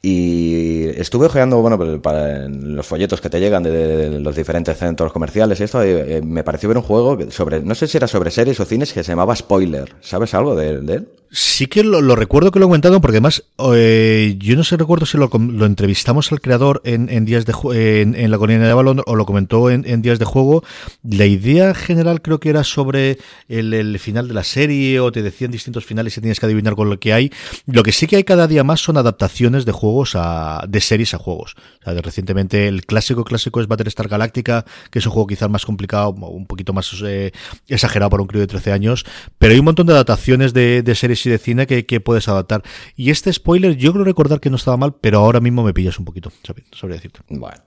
[0.00, 5.12] Y estuve ojeando, bueno, pues, para los folletos que te llegan de, los diferentes centros
[5.12, 8.30] comerciales y esto, eh, me pareció ver un juego sobre, no sé si era sobre
[8.30, 9.96] series o cines que se llamaba Spoiler.
[10.00, 11.08] ¿Sabes algo de, él?
[11.30, 15.04] Sí que lo, recuerdo que lo he comentado porque además eh, yo no sé recuerdo
[15.04, 15.30] si lo,
[15.66, 19.70] entrevistamos al creador en, días de en, en, la colina de Avalon o lo comentó
[19.70, 20.64] en, días de juego.
[21.02, 23.18] La idea general creo que era sobre
[23.48, 26.88] el, final de la serie o te decían distintos finales y tienes que adivinar con
[26.88, 27.30] lo que hay.
[27.66, 31.12] Lo que sí que hay cada día más son adaptaciones de juegos a, de series
[31.14, 31.56] a juegos.
[31.80, 35.66] O sea, recientemente el clásico clásico es Battlestar Galactica, que es un juego quizás más
[35.66, 37.32] complicado, un poquito más eh,
[37.66, 39.04] exagerado para un crío de 13 años,
[39.38, 42.62] pero hay un montón de adaptaciones de, series y de cine que, que, puedes adaptar.
[42.96, 45.98] Y este spoiler, yo creo recordar que no estaba mal, pero ahora mismo me pillas
[45.98, 46.32] un poquito,
[46.72, 47.20] sobre decirte.
[47.28, 47.62] Bueno.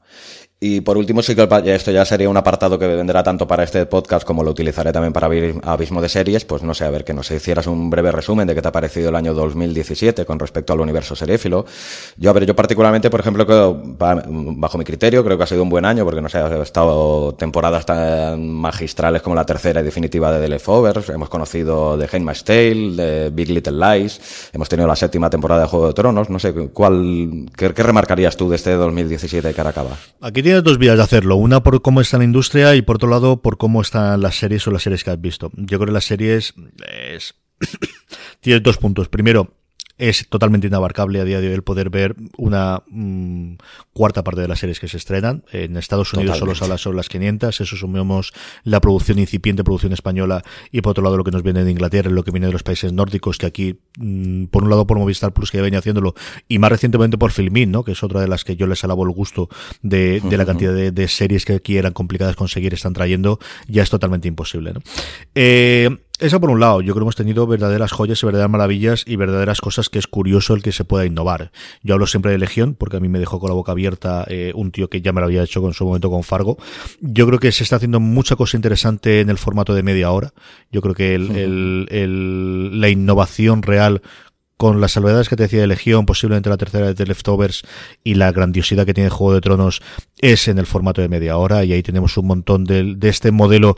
[0.64, 3.88] Y por último, sí que esto ya sería un apartado que vendrá tanto para este
[3.88, 5.28] podcast como lo utilizaré también para
[5.64, 6.46] Abismo de Series.
[6.46, 8.72] Pues no sé, a ver, que nos hicieras un breve resumen de qué te ha
[8.72, 11.66] parecido el año 2017 con respecto al universo seréfilo.
[12.16, 15.70] Yo, a ver, yo particularmente, por ejemplo, bajo mi criterio, creo que ha sido un
[15.70, 20.42] buen año porque, no sé, estado temporadas tan magistrales como la tercera y definitiva de
[20.42, 21.10] The Leftovers.
[21.10, 24.52] Hemos conocido The Handmaid's Tale, de Big Little Lies.
[24.54, 26.30] Hemos tenido la séptima temporada de Juego de Tronos.
[26.30, 29.98] No sé, ¿cuál, qué, remarcarías tú de este 2017 que ahora acaba?
[30.22, 31.38] Aquí tienes dos vías de hacerlo.
[31.38, 34.68] Una por cómo está la industria y por otro lado por cómo están las series
[34.68, 35.50] o las series que has visto.
[35.56, 36.54] Yo creo que las series
[36.86, 37.36] es...
[38.42, 39.08] tienes dos puntos.
[39.08, 39.54] Primero,
[40.02, 43.54] es totalmente inabarcable a día de hoy el poder ver una mm,
[43.94, 45.44] cuarta parte de las series que se estrenan.
[45.52, 49.94] En Estados Unidos solo se habla sobre las 500, eso sumemos la producción incipiente, producción
[49.94, 52.54] española, y por otro lado lo que nos viene de Inglaterra, lo que viene de
[52.54, 55.78] los países nórdicos, que aquí, mm, por un lado por Movistar Plus, que ya venía
[55.78, 56.16] haciéndolo,
[56.48, 57.84] y más recientemente por Filmin, ¿no?
[57.84, 59.50] que es otra de las que yo les alabo el gusto
[59.84, 64.28] de, la cantidad de, series que aquí eran complicadas conseguir, están trayendo, ya es totalmente
[64.28, 64.74] imposible.
[64.74, 64.82] ¿no?
[65.36, 65.90] Eh,
[66.22, 69.16] eso por un lado, yo creo que hemos tenido verdaderas joyas y verdaderas maravillas y
[69.16, 71.52] verdaderas cosas que es curioso el que se pueda innovar.
[71.84, 74.52] Yo hablo siempre de Legión, porque a mí me dejó con la boca abierta eh,
[74.56, 76.58] un tío que ya me lo había hecho con su momento con Fargo.
[77.00, 80.34] Yo creo que se está haciendo mucha cosa interesante en el formato de media hora.
[80.72, 84.02] Yo creo que la innovación real
[84.62, 87.64] con las salvedades que te decía de Legión, posiblemente la tercera de Leftovers
[88.04, 89.82] y la grandiosidad que tiene Juego de Tronos
[90.20, 93.32] es en el formato de media hora y ahí tenemos un montón de, de este
[93.32, 93.76] modelo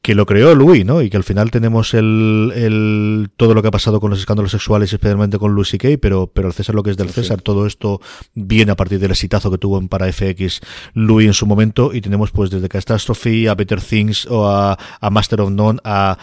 [0.00, 1.02] que lo creó Louis, ¿no?
[1.02, 4.52] Y que al final tenemos el, el, todo lo que ha pasado con los escándalos
[4.52, 7.66] sexuales, especialmente con Louis C.K., pero, pero el César lo que es del César, todo
[7.66, 8.00] esto
[8.32, 10.62] viene a partir del exitazo que tuvo en para FX
[10.94, 15.10] Louis en su momento y tenemos pues desde Catastrophe a Better Things o a, a
[15.10, 16.16] Master of None a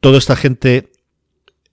[0.00, 0.91] toda esta gente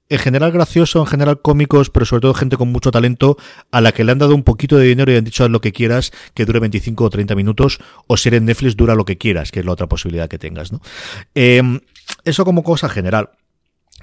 [0.09, 3.37] en general gracioso, en general cómicos, pero sobre todo gente con mucho talento,
[3.71, 5.61] a la que le han dado un poquito de dinero y han dicho haz lo
[5.61, 9.17] que quieras, que dure 25 o 30 minutos, o si eres Netflix dura lo que
[9.17, 10.81] quieras, que es la otra posibilidad que tengas, ¿no?
[11.35, 11.79] Em,
[12.25, 13.29] eso como cosa general.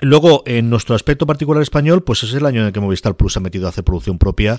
[0.00, 3.36] Luego, en nuestro aspecto particular español, pues es el año en el que Movistar Plus
[3.36, 4.58] ha metido a hacer producción propia,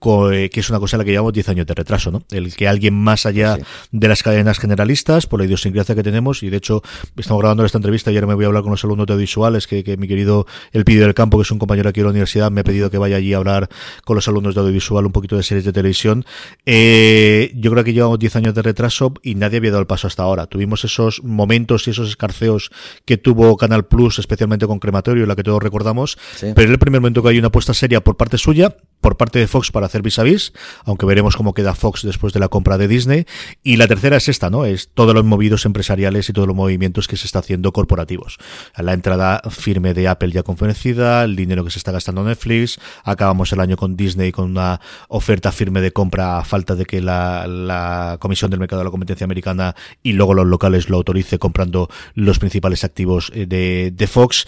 [0.00, 2.22] que es una cosa en la que llevamos 10 años de retraso, ¿no?
[2.30, 3.58] El que alguien más allá
[3.92, 6.82] de las cadenas generalistas, por la idiosincrasia que tenemos, y de hecho
[7.16, 9.66] estamos grabando esta entrevista y ahora me voy a hablar con los alumnos de audiovisuales,
[9.66, 12.10] que, que mi querido El Pidio del Campo, que es un compañero aquí de la
[12.10, 13.68] universidad, me ha pedido que vaya allí a hablar
[14.04, 16.24] con los alumnos de audiovisual un poquito de series de televisión.
[16.64, 20.06] Eh, yo creo que llevamos 10 años de retraso y nadie había dado el paso
[20.06, 20.46] hasta ahora.
[20.46, 22.70] Tuvimos esos momentos y esos escarceos
[23.04, 27.00] que tuvo Canal Plus, especialmente con Crematorio, la que todos recordamos, pero en el primer
[27.00, 30.02] momento que hay una apuesta seria por parte suya, por parte de Fox para hacer
[30.02, 30.52] vis a vis,
[30.84, 33.26] aunque veremos cómo queda Fox después de la compra de Disney.
[33.62, 34.64] Y la tercera es esta, ¿no?
[34.64, 38.38] Es todos los movidos empresariales y todos los movimientos que se está haciendo corporativos.
[38.76, 43.52] La entrada firme de Apple ya convencida, el dinero que se está gastando Netflix, acabamos
[43.52, 47.46] el año con Disney con una oferta firme de compra a falta de que la,
[47.46, 51.88] la Comisión del Mercado de la Competencia Americana y luego los locales lo autorice comprando
[52.14, 54.44] los principales activos eh, de, de Fox.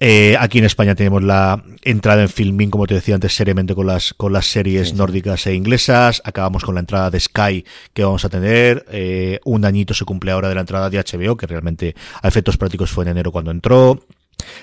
[0.00, 3.83] Eh, aquí en España tenemos la entrada en filming, como te decía antes, seriamente con
[3.86, 6.22] las, con las series nórdicas e inglesas.
[6.24, 8.84] Acabamos con la entrada de Sky que vamos a tener.
[8.90, 12.56] Eh, un añito se cumple ahora de la entrada de HBO, que realmente a efectos
[12.56, 14.00] prácticos fue en enero cuando entró.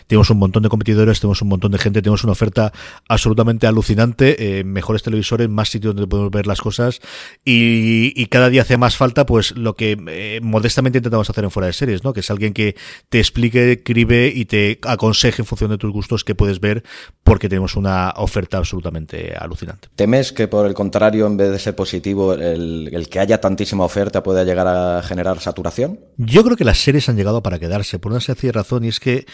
[0.07, 2.71] Tenemos un montón de competidores, tenemos un montón de gente, tenemos una oferta
[3.07, 7.01] absolutamente alucinante, eh, mejores televisores, más sitios donde podemos ver las cosas
[7.45, 11.67] y, cada día hace más falta pues lo que eh, modestamente intentamos hacer en fuera
[11.67, 12.13] de series, ¿no?
[12.13, 12.77] Que es alguien que
[13.09, 16.83] te explique, escribe y te aconseje en función de tus gustos que puedes ver
[17.23, 19.89] porque tenemos una oferta absolutamente alucinante.
[19.95, 23.83] ¿Temes que por el contrario, en vez de ser positivo, el, el que haya tantísima
[23.83, 25.99] oferta pueda llegar a generar saturación?
[26.17, 28.99] Yo creo que las series han llegado para quedarse por una sencilla razón y es
[28.99, 29.25] que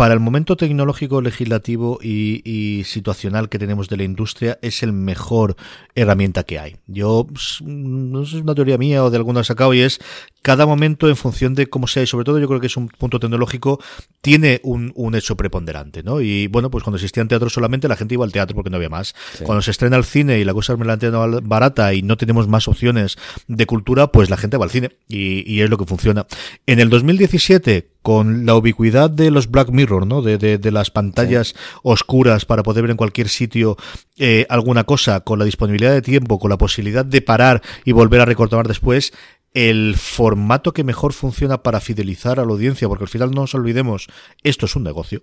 [0.00, 5.56] para el momento tecnológico, legislativo y, situacional que tenemos de la industria, es el mejor
[5.94, 6.76] herramienta que hay.
[6.86, 7.26] Yo,
[7.60, 10.00] no sé es una teoría mía o de alguna sacado, y es
[10.40, 12.88] cada momento en función de cómo sea, y sobre todo yo creo que es un
[12.88, 13.78] punto tecnológico,
[14.22, 16.22] tiene un, hecho preponderante, ¿no?
[16.22, 18.88] Y bueno, pues cuando existían teatro solamente, la gente iba al teatro porque no había
[18.88, 19.14] más.
[19.42, 22.68] Cuando se estrena el cine y la cosa es relativamente barata y no tenemos más
[22.68, 23.18] opciones
[23.48, 26.26] de cultura, pues la gente va al cine y, y es lo que funciona.
[26.66, 30.22] En el 2017, con la ubicuidad de los Black Mirror, ¿no?
[30.22, 33.76] De, de, las pantallas oscuras para poder ver en cualquier sitio
[34.16, 38.20] eh, alguna cosa, con la disponibilidad de tiempo, con la posibilidad de parar y volver
[38.20, 39.12] a recortar después,
[39.52, 43.54] el formato que mejor funciona para fidelizar a la audiencia, porque al final no nos
[43.54, 44.06] olvidemos,
[44.42, 45.22] esto es un negocio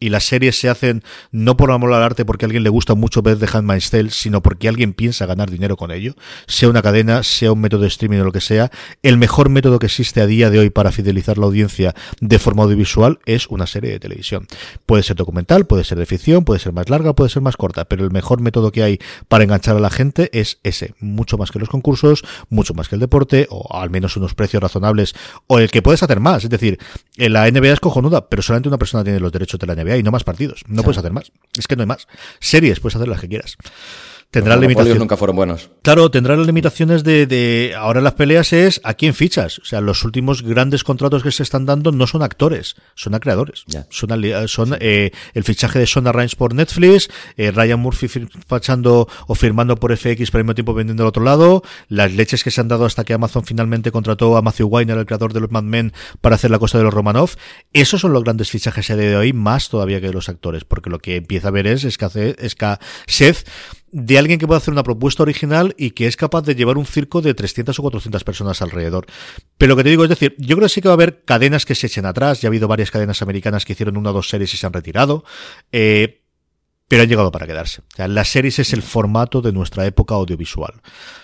[0.00, 2.94] y las series se hacen no por amor al arte porque a alguien le gusta
[2.94, 6.14] mucho ver The Handmaid's Tale, sino porque alguien piensa ganar dinero con ello,
[6.46, 8.70] sea una cadena, sea un método de streaming o lo que sea,
[9.02, 12.62] el mejor método que existe a día de hoy para fidelizar la audiencia de forma
[12.64, 14.46] audiovisual es una serie de televisión.
[14.86, 17.84] Puede ser documental, puede ser de ficción, puede ser más larga, puede ser más corta,
[17.84, 18.98] pero el mejor método que hay
[19.28, 22.94] para enganchar a la gente es ese, mucho más que los concursos, mucho más que
[22.94, 25.14] el deporte, o al menos unos precios razonables,
[25.46, 26.78] o el que puedes hacer más, es decir,
[27.16, 30.02] la NBA es cojonuda, pero solamente una persona tiene los derechos de la NBA y
[30.02, 30.62] no más partidos.
[30.66, 31.32] No puedes hacer más.
[31.58, 32.06] Es que no hay más.
[32.38, 33.56] Series, puedes hacer las que quieras.
[34.30, 35.00] Tendrá limitaciones.
[35.00, 35.70] nunca fueron buenos.
[35.82, 39.58] Claro, tendrá las limitaciones de, de, Ahora las peleas es a quién fichas.
[39.58, 43.20] O sea, los últimos grandes contratos que se están dando no son actores, son a
[43.20, 43.64] creadores.
[43.88, 44.08] Son,
[44.48, 49.74] son eh, el fichaje de Sonda Rhimes por Netflix, eh, Ryan Murphy fichando o firmando
[49.76, 52.68] por FX, pero al mismo tiempo vendiendo al otro lado, las leches que se han
[52.68, 55.92] dado hasta que Amazon finalmente contrató a Matthew Weiner, el creador de los Mad Men,
[56.20, 57.30] para hacer la cosa de los Romanov.
[57.72, 60.88] Esos son los grandes fichajes a día de hoy, más todavía que los actores, porque
[60.88, 62.06] lo que empieza a ver es, es que,
[63.92, 66.86] de alguien que puede hacer una propuesta original y que es capaz de llevar un
[66.86, 69.06] circo de 300 o 400 personas alrededor.
[69.58, 71.24] Pero lo que te digo es decir, yo creo que sí que va a haber
[71.24, 74.12] cadenas que se echen atrás, ya ha habido varias cadenas americanas que hicieron una o
[74.12, 75.24] dos series y se han retirado,
[75.72, 76.22] eh,
[76.88, 77.82] pero han llegado para quedarse.
[77.82, 80.74] O sea, las series es el formato de nuestra época audiovisual.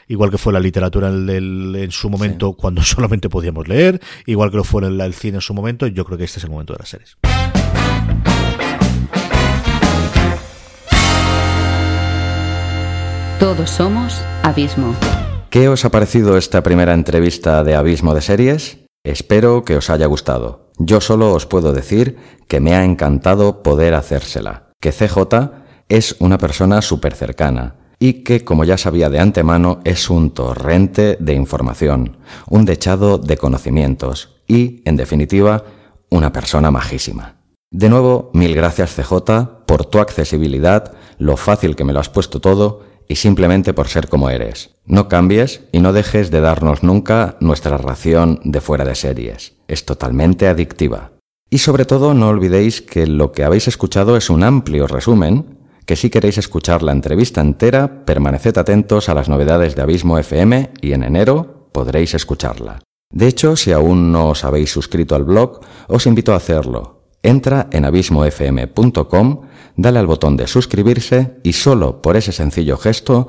[0.06, 4.64] Igual que fue la literatura en, su momento cuando solamente podíamos leer, igual que lo
[4.64, 6.88] fue el cine en su momento, yo creo que este es el momento de las
[6.88, 7.16] series.
[13.38, 14.94] Todos somos Abismo.
[15.50, 18.78] ¿Qué os ha parecido esta primera entrevista de Abismo de Series?
[19.04, 20.70] Espero que os haya gustado.
[20.78, 22.16] Yo solo os puedo decir
[22.48, 25.50] que me ha encantado poder hacérsela, que CJ
[25.90, 31.18] es una persona súper cercana y que, como ya sabía de antemano, es un torrente
[31.20, 32.16] de información,
[32.48, 35.64] un dechado de conocimientos y, en definitiva,
[36.08, 37.36] una persona majísima.
[37.70, 42.40] De nuevo, mil gracias CJ por tu accesibilidad, lo fácil que me lo has puesto
[42.40, 44.70] todo y simplemente por ser como eres.
[44.84, 49.54] No cambies y no dejes de darnos nunca nuestra ración de fuera de series.
[49.68, 51.12] Es totalmente adictiva.
[51.48, 55.96] Y sobre todo no olvidéis que lo que habéis escuchado es un amplio resumen, que
[55.96, 60.92] si queréis escuchar la entrevista entera, permaneced atentos a las novedades de Abismo FM y
[60.92, 62.80] en enero podréis escucharla.
[63.12, 67.04] De hecho, si aún no os habéis suscrito al blog, os invito a hacerlo.
[67.22, 69.40] Entra en abismofm.com
[69.76, 73.28] dale al botón de suscribirse y solo por ese sencillo gesto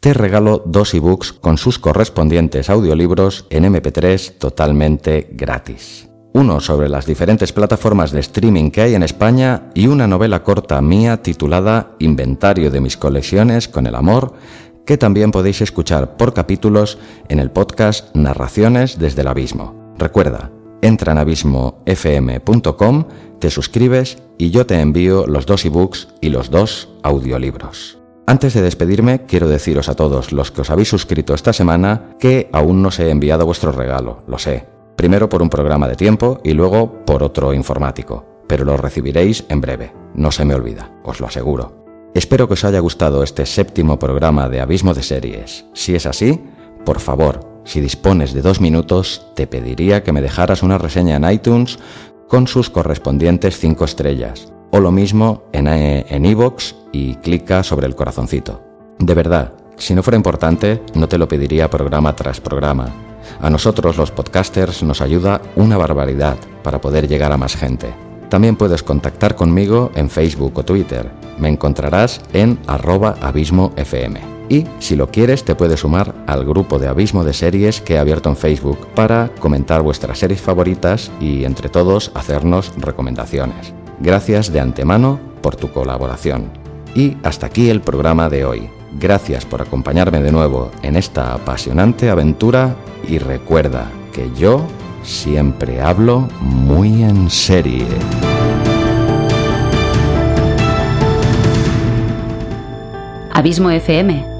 [0.00, 6.08] te regalo dos ebooks con sus correspondientes audiolibros en MP3 totalmente gratis.
[6.32, 10.80] Uno sobre las diferentes plataformas de streaming que hay en España y una novela corta
[10.80, 14.34] mía titulada Inventario de mis colecciones con el amor,
[14.86, 19.94] que también podéis escuchar por capítulos en el podcast Narraciones desde el Abismo.
[19.98, 23.04] Recuerda, entra en abismofm.com,
[23.40, 27.98] te suscribes y yo te envío los dos ebooks y los dos audiolibros.
[28.26, 32.48] Antes de despedirme, quiero deciros a todos los que os habéis suscrito esta semana que
[32.52, 34.68] aún no os he enviado vuestro regalo, lo sé.
[34.94, 39.60] Primero por un programa de tiempo y luego por otro informático, pero lo recibiréis en
[39.60, 41.84] breve, no se me olvida, os lo aseguro.
[42.14, 45.64] Espero que os haya gustado este séptimo programa de Abismo de Series.
[45.72, 46.40] Si es así,
[46.84, 51.30] por favor, si dispones de dos minutos, te pediría que me dejaras una reseña en
[51.30, 51.78] iTunes
[52.30, 58.62] con sus correspondientes cinco estrellas, o lo mismo en iVoox y clica sobre el corazoncito.
[59.00, 62.88] De verdad, si no fuera importante, no te lo pediría programa tras programa.
[63.40, 67.92] A nosotros los podcasters nos ayuda una barbaridad para poder llegar a más gente.
[68.28, 71.10] También puedes contactar conmigo en Facebook o Twitter.
[71.36, 76.88] Me encontrarás en arroba abismofm y si lo quieres te puedes sumar al grupo de
[76.88, 81.68] Abismo de Series que he abierto en Facebook para comentar vuestras series favoritas y entre
[81.70, 83.72] todos hacernos recomendaciones.
[84.00, 86.50] Gracias de antemano por tu colaboración.
[86.94, 88.68] Y hasta aquí el programa de hoy.
[88.98, 92.74] Gracias por acompañarme de nuevo en esta apasionante aventura
[93.08, 94.66] y recuerda que yo
[95.04, 97.86] siempre hablo muy en serie.
[103.32, 104.39] Abismo FM